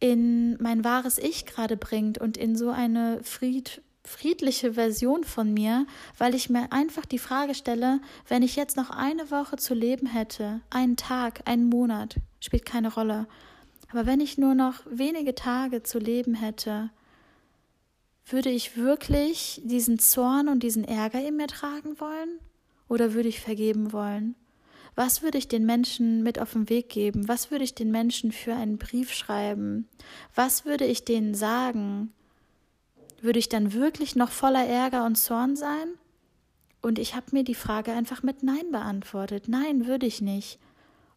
in 0.00 0.56
mein 0.62 0.82
wahres 0.82 1.18
Ich 1.18 1.44
gerade 1.44 1.76
bringt 1.76 2.16
und 2.16 2.38
in 2.38 2.56
so 2.56 2.70
eine 2.70 3.22
Fried, 3.22 3.82
friedliche 4.04 4.74
Version 4.74 5.24
von 5.24 5.52
mir, 5.54 5.86
weil 6.18 6.34
ich 6.34 6.50
mir 6.50 6.72
einfach 6.72 7.06
die 7.06 7.18
Frage 7.18 7.54
stelle, 7.54 8.00
wenn 8.28 8.42
ich 8.42 8.56
jetzt 8.56 8.76
noch 8.76 8.90
eine 8.90 9.30
Woche 9.30 9.56
zu 9.56 9.74
leben 9.74 10.06
hätte, 10.06 10.60
einen 10.70 10.96
Tag, 10.96 11.42
einen 11.44 11.68
Monat, 11.68 12.16
spielt 12.40 12.64
keine 12.64 12.92
Rolle, 12.92 13.26
aber 13.90 14.06
wenn 14.06 14.20
ich 14.20 14.38
nur 14.38 14.54
noch 14.54 14.74
wenige 14.90 15.34
Tage 15.34 15.82
zu 15.82 15.98
leben 15.98 16.34
hätte, 16.34 16.90
würde 18.26 18.50
ich 18.50 18.76
wirklich 18.76 19.60
diesen 19.64 19.98
Zorn 19.98 20.48
und 20.48 20.62
diesen 20.62 20.84
Ärger 20.84 21.26
in 21.26 21.36
mir 21.36 21.48
tragen 21.48 22.00
wollen? 22.00 22.38
Oder 22.88 23.14
würde 23.14 23.28
ich 23.28 23.40
vergeben 23.40 23.92
wollen? 23.92 24.34
Was 24.94 25.22
würde 25.22 25.38
ich 25.38 25.48
den 25.48 25.64
Menschen 25.64 26.22
mit 26.22 26.38
auf 26.38 26.52
den 26.52 26.68
Weg 26.68 26.88
geben? 26.88 27.26
Was 27.28 27.50
würde 27.50 27.64
ich 27.64 27.74
den 27.74 27.90
Menschen 27.90 28.32
für 28.32 28.54
einen 28.54 28.78
Brief 28.78 29.12
schreiben? 29.12 29.88
Was 30.34 30.64
würde 30.64 30.84
ich 30.84 31.04
denen 31.04 31.34
sagen? 31.34 32.12
Würde 33.22 33.38
ich 33.38 33.48
dann 33.48 33.72
wirklich 33.72 34.16
noch 34.16 34.30
voller 34.30 34.66
Ärger 34.66 35.04
und 35.06 35.16
Zorn 35.16 35.56
sein? 35.56 35.88
Und 36.82 36.98
ich 36.98 37.14
habe 37.14 37.26
mir 37.30 37.44
die 37.44 37.54
Frage 37.54 37.92
einfach 37.92 38.22
mit 38.22 38.42
Nein 38.42 38.72
beantwortet. 38.72 39.44
Nein, 39.46 39.86
würde 39.86 40.06
ich 40.06 40.20
nicht. 40.20 40.58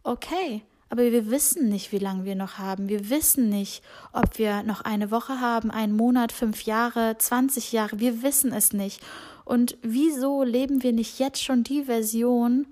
Okay, 0.04 0.62
aber 0.90 1.12
wir 1.12 1.32
wissen 1.32 1.70
nicht, 1.70 1.92
wie 1.92 1.98
lange 1.98 2.26
wir 2.26 2.36
noch 2.36 2.60
haben. 2.60 2.88
Wir 2.88 3.10
wissen 3.10 3.50
nicht, 3.50 3.82
ob 4.14 4.38
wir 4.38 4.62
noch 4.62 4.82
eine 4.82 5.10
Woche 5.10 5.42
haben, 5.42 5.72
einen 5.72 5.96
Monat, 5.96 6.32
fünf 6.32 6.62
Jahre, 6.64 7.18
zwanzig 7.18 7.72
Jahre. 7.72 8.00
Wir 8.00 8.22
wissen 8.22 8.54
es 8.54 8.72
nicht. 8.72 9.02
Und 9.44 9.78
wieso 9.82 10.44
leben 10.44 10.84
wir 10.84 10.94
nicht 10.94 11.20
jetzt 11.20 11.44
schon 11.44 11.64
die 11.64 11.86
Version, 11.86 12.68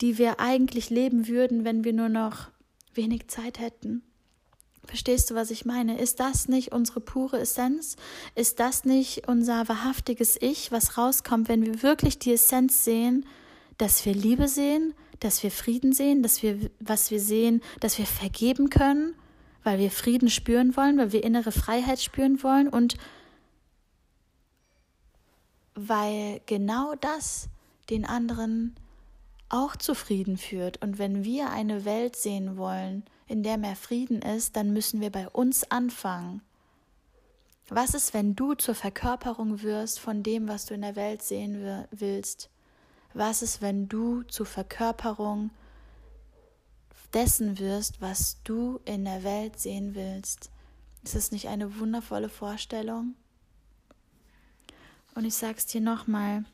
die 0.00 0.16
wir 0.16 0.40
eigentlich 0.40 0.88
leben 0.88 1.28
würden, 1.28 1.64
wenn 1.64 1.84
wir 1.84 1.92
nur 1.92 2.08
noch 2.08 2.48
wenig 2.94 3.28
Zeit 3.28 3.58
hätten? 3.58 4.02
Verstehst 4.88 5.30
du, 5.30 5.34
was 5.34 5.50
ich 5.50 5.66
meine? 5.66 6.00
Ist 6.00 6.18
das 6.18 6.48
nicht 6.48 6.72
unsere 6.72 7.00
pure 7.00 7.38
Essenz? 7.38 7.96
Ist 8.34 8.58
das 8.58 8.86
nicht 8.86 9.28
unser 9.28 9.68
wahrhaftiges 9.68 10.40
Ich, 10.40 10.72
was 10.72 10.96
rauskommt, 10.96 11.48
wenn 11.50 11.62
wir 11.62 11.82
wirklich 11.82 12.18
die 12.18 12.32
Essenz 12.32 12.84
sehen, 12.84 13.26
dass 13.76 14.06
wir 14.06 14.14
Liebe 14.14 14.48
sehen, 14.48 14.94
dass 15.20 15.42
wir 15.42 15.50
Frieden 15.50 15.92
sehen, 15.92 16.22
dass 16.22 16.42
wir, 16.42 16.70
was 16.80 17.10
wir 17.10 17.20
sehen, 17.20 17.60
dass 17.80 17.98
wir 17.98 18.06
vergeben 18.06 18.70
können, 18.70 19.14
weil 19.62 19.78
wir 19.78 19.90
Frieden 19.90 20.30
spüren 20.30 20.74
wollen, 20.74 20.96
weil 20.96 21.12
wir 21.12 21.22
innere 21.22 21.52
Freiheit 21.52 22.00
spüren 22.00 22.42
wollen 22.42 22.68
und 22.68 22.96
weil 25.74 26.40
genau 26.46 26.94
das 26.94 27.50
den 27.90 28.06
anderen 28.06 28.74
auch 29.50 29.76
zufrieden 29.76 30.38
führt. 30.38 30.80
Und 30.82 30.98
wenn 30.98 31.24
wir 31.24 31.50
eine 31.50 31.84
Welt 31.84 32.16
sehen 32.16 32.56
wollen, 32.56 33.04
in 33.28 33.42
der 33.42 33.58
mehr 33.58 33.76
Frieden 33.76 34.22
ist, 34.22 34.56
dann 34.56 34.72
müssen 34.72 35.00
wir 35.00 35.10
bei 35.10 35.28
uns 35.28 35.70
anfangen. 35.70 36.42
Was 37.68 37.92
ist, 37.92 38.14
wenn 38.14 38.34
du 38.34 38.54
zur 38.54 38.74
Verkörperung 38.74 39.62
wirst 39.62 40.00
von 40.00 40.22
dem, 40.22 40.48
was 40.48 40.64
du 40.64 40.74
in 40.74 40.80
der 40.80 40.96
Welt 40.96 41.22
sehen 41.22 41.86
willst? 41.90 42.48
Was 43.12 43.42
ist, 43.42 43.60
wenn 43.60 43.88
du 43.88 44.22
zur 44.22 44.46
Verkörperung 44.46 45.50
dessen 47.12 47.58
wirst, 47.58 48.00
was 48.00 48.42
du 48.44 48.80
in 48.86 49.04
der 49.04 49.22
Welt 49.22 49.60
sehen 49.60 49.94
willst? 49.94 50.50
Ist 51.04 51.14
das 51.14 51.30
nicht 51.30 51.48
eine 51.48 51.78
wundervolle 51.78 52.30
Vorstellung? 52.30 53.14
Und 55.14 55.26
ich 55.26 55.34
sag's 55.34 55.66
dir 55.66 55.80
nochmal. 55.82 56.44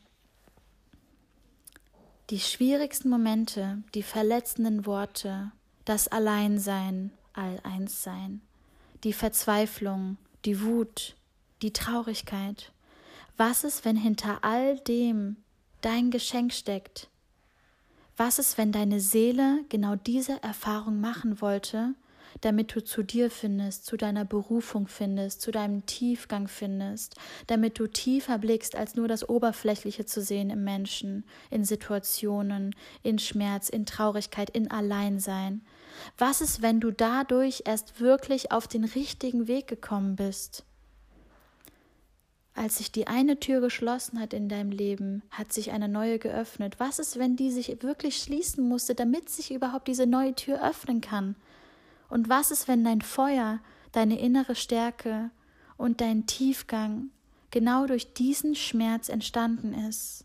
Die 2.31 2.41
schwierigsten 2.41 3.11
Momente, 3.11 3.83
die 3.95 4.03
verletzenden 4.03 4.87
Worte, 4.87 5.53
das 5.85 6.09
Alleinsein, 6.09 7.11
All-Eins-Sein, 7.35 8.41
die 9.03 9.13
Verzweiflung, 9.13 10.17
die 10.45 10.63
Wut, 10.63 11.17
die 11.63 11.73
Traurigkeit. 11.73 12.73
Was 13.37 13.65
ist, 13.65 13.85
wenn 13.85 13.97
hinter 13.97 14.39
all 14.43 14.79
dem 14.81 15.37
dein 15.81 16.11
Geschenk 16.11 16.53
steckt? 16.53 17.09
Was 18.17 18.39
ist, 18.39 18.57
wenn 18.59 18.71
deine 18.71 19.01
Seele 19.01 19.65
genau 19.69 19.97
diese 19.97 20.43
Erfahrung 20.43 21.01
machen 21.01 21.41
wollte, 21.41 21.95
damit 22.41 22.75
du 22.75 22.83
zu 22.83 23.03
dir 23.03 23.31
findest, 23.31 23.87
zu 23.87 23.97
deiner 23.97 24.25
Berufung 24.25 24.87
findest, 24.87 25.41
zu 25.41 25.51
deinem 25.51 25.87
Tiefgang 25.87 26.49
findest, 26.49 27.17
damit 27.47 27.79
du 27.79 27.87
tiefer 27.87 28.39
blickst, 28.39 28.77
als 28.77 28.95
nur 28.95 29.09
das 29.09 29.29
Oberflächliche 29.29 30.05
zu 30.05 30.21
sehen 30.23 30.51
im 30.51 30.65
Menschen, 30.65 31.25
in 31.51 31.65
Situationen, 31.65 32.75
in 33.03 33.19
Schmerz, 33.19 33.69
in 33.69 33.87
Traurigkeit, 33.87 34.51
in 34.51 34.71
Alleinsein. 34.71 35.63
Was 36.19 36.41
ist, 36.41 36.63
wenn 36.63 36.81
du 36.81 36.91
dadurch 36.91 37.63
erst 37.67 38.01
wirklich 38.01 38.53
auf 38.53 38.69
den 38.69 38.85
richtigen 38.85 39.49
Weg 39.49 39.67
gekommen 39.67 40.17
bist? 40.17 40.65
Als 42.55 42.79
sich 42.79 42.93
die 42.93 43.09
eine 43.09 43.41
Tür 43.41 43.61
geschlossen 43.61 44.21
hat 44.21 44.33
in 44.33 44.49
deinem 44.49 44.71
Leben, 44.71 45.23
hat 45.31 45.53
sich 45.53 45.73
eine 45.73 45.89
neue 45.89 46.21
geöffnet. 46.21 46.79
Was 46.79 47.01
ist, 47.01 47.19
wenn 47.19 47.35
die 47.35 47.51
sich 47.51 47.83
wirklich 47.83 48.17
schließen 48.17 48.69
musste, 48.69 48.95
damit 48.95 49.29
sich 49.29 49.53
überhaupt 49.53 49.89
diese 49.89 50.07
neue 50.07 50.35
Tür 50.35 50.65
öffnen 50.65 51.01
kann? 51.01 51.35
Und 52.09 52.29
was 52.29 52.53
ist, 52.53 52.69
wenn 52.69 52.85
dein 52.85 53.01
Feuer, 53.01 53.59
deine 53.91 54.21
innere 54.21 54.55
Stärke 54.55 55.31
und 55.77 56.01
dein 56.01 56.27
Tiefgang 56.27 57.11
genau 57.51 57.87
durch 57.87 58.15
diesen 58.15 58.55
Schmerz 58.55 59.09
entstanden 59.09 59.75
ist? 59.75 60.25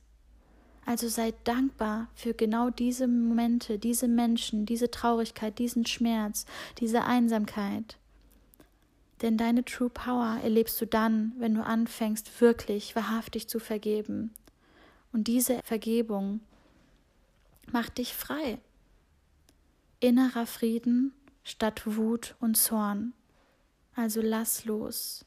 Also 0.90 1.08
sei 1.08 1.36
dankbar 1.44 2.08
für 2.16 2.34
genau 2.34 2.72
diese 2.72 3.08
Momente, 3.08 3.78
diese 3.78 4.08
Menschen, 4.08 4.66
diese 4.66 4.90
Traurigkeit, 4.90 5.60
diesen 5.60 5.86
Schmerz, 5.86 6.48
diese 6.80 7.04
Einsamkeit. 7.04 8.00
Denn 9.22 9.38
deine 9.38 9.64
True 9.64 9.92
Power 9.92 10.40
erlebst 10.42 10.82
du 10.82 10.88
dann, 10.88 11.34
wenn 11.38 11.54
du 11.54 11.64
anfängst, 11.64 12.42
wirklich 12.42 12.96
wahrhaftig 12.96 13.48
zu 13.48 13.60
vergeben. 13.60 14.34
Und 15.14 15.28
diese 15.28 15.60
Vergebung 15.64 16.40
macht 17.72 18.00
dich 18.00 18.16
frei. 18.16 18.58
Innerer 20.00 20.48
Frieden 20.48 21.14
statt 21.44 21.84
Wut 21.86 22.36
und 22.40 22.58
Zorn. 22.58 23.14
Also 23.94 24.22
lass 24.24 24.66
los. 24.66 25.24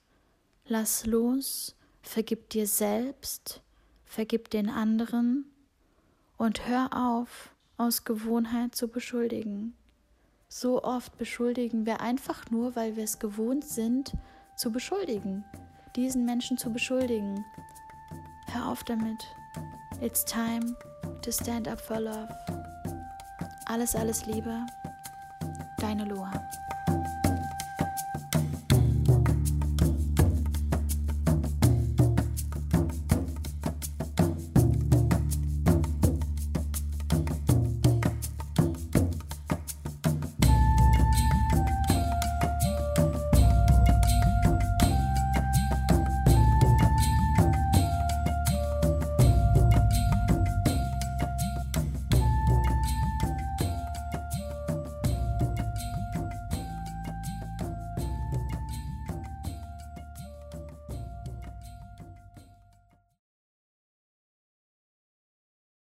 Lass 0.67 1.07
los, 1.07 1.77
vergib 2.03 2.51
dir 2.51 2.67
selbst, 2.67 3.63
vergib 4.05 4.51
den 4.51 4.69
anderen 4.69 5.47
und 6.43 6.67
hör 6.67 6.89
auf, 6.93 7.55
aus 7.77 8.03
Gewohnheit 8.03 8.75
zu 8.75 8.89
beschuldigen. 8.89 9.77
So 10.49 10.83
oft 10.83 11.17
beschuldigen 11.17 11.87
wir 11.87 12.01
einfach 12.01 12.51
nur, 12.51 12.75
weil 12.75 12.97
wir 12.97 13.05
es 13.05 13.21
gewohnt 13.21 13.65
sind, 13.65 14.13
zu 14.57 14.73
beschuldigen, 14.73 15.45
diesen 15.95 16.25
Menschen 16.25 16.59
zu 16.59 16.73
beschuldigen. 16.73 17.45
Hör 18.49 18.67
auf 18.67 18.83
damit. 18.83 19.25
It's 20.01 20.25
time 20.25 20.77
to 21.23 21.31
stand 21.31 21.69
up 21.69 21.81
for 21.81 22.01
love. 22.01 22.29
Alles, 23.67 23.95
alles 23.95 24.27
Liebe. 24.27 24.67
Deine 25.79 26.07
Loa. 26.07 26.33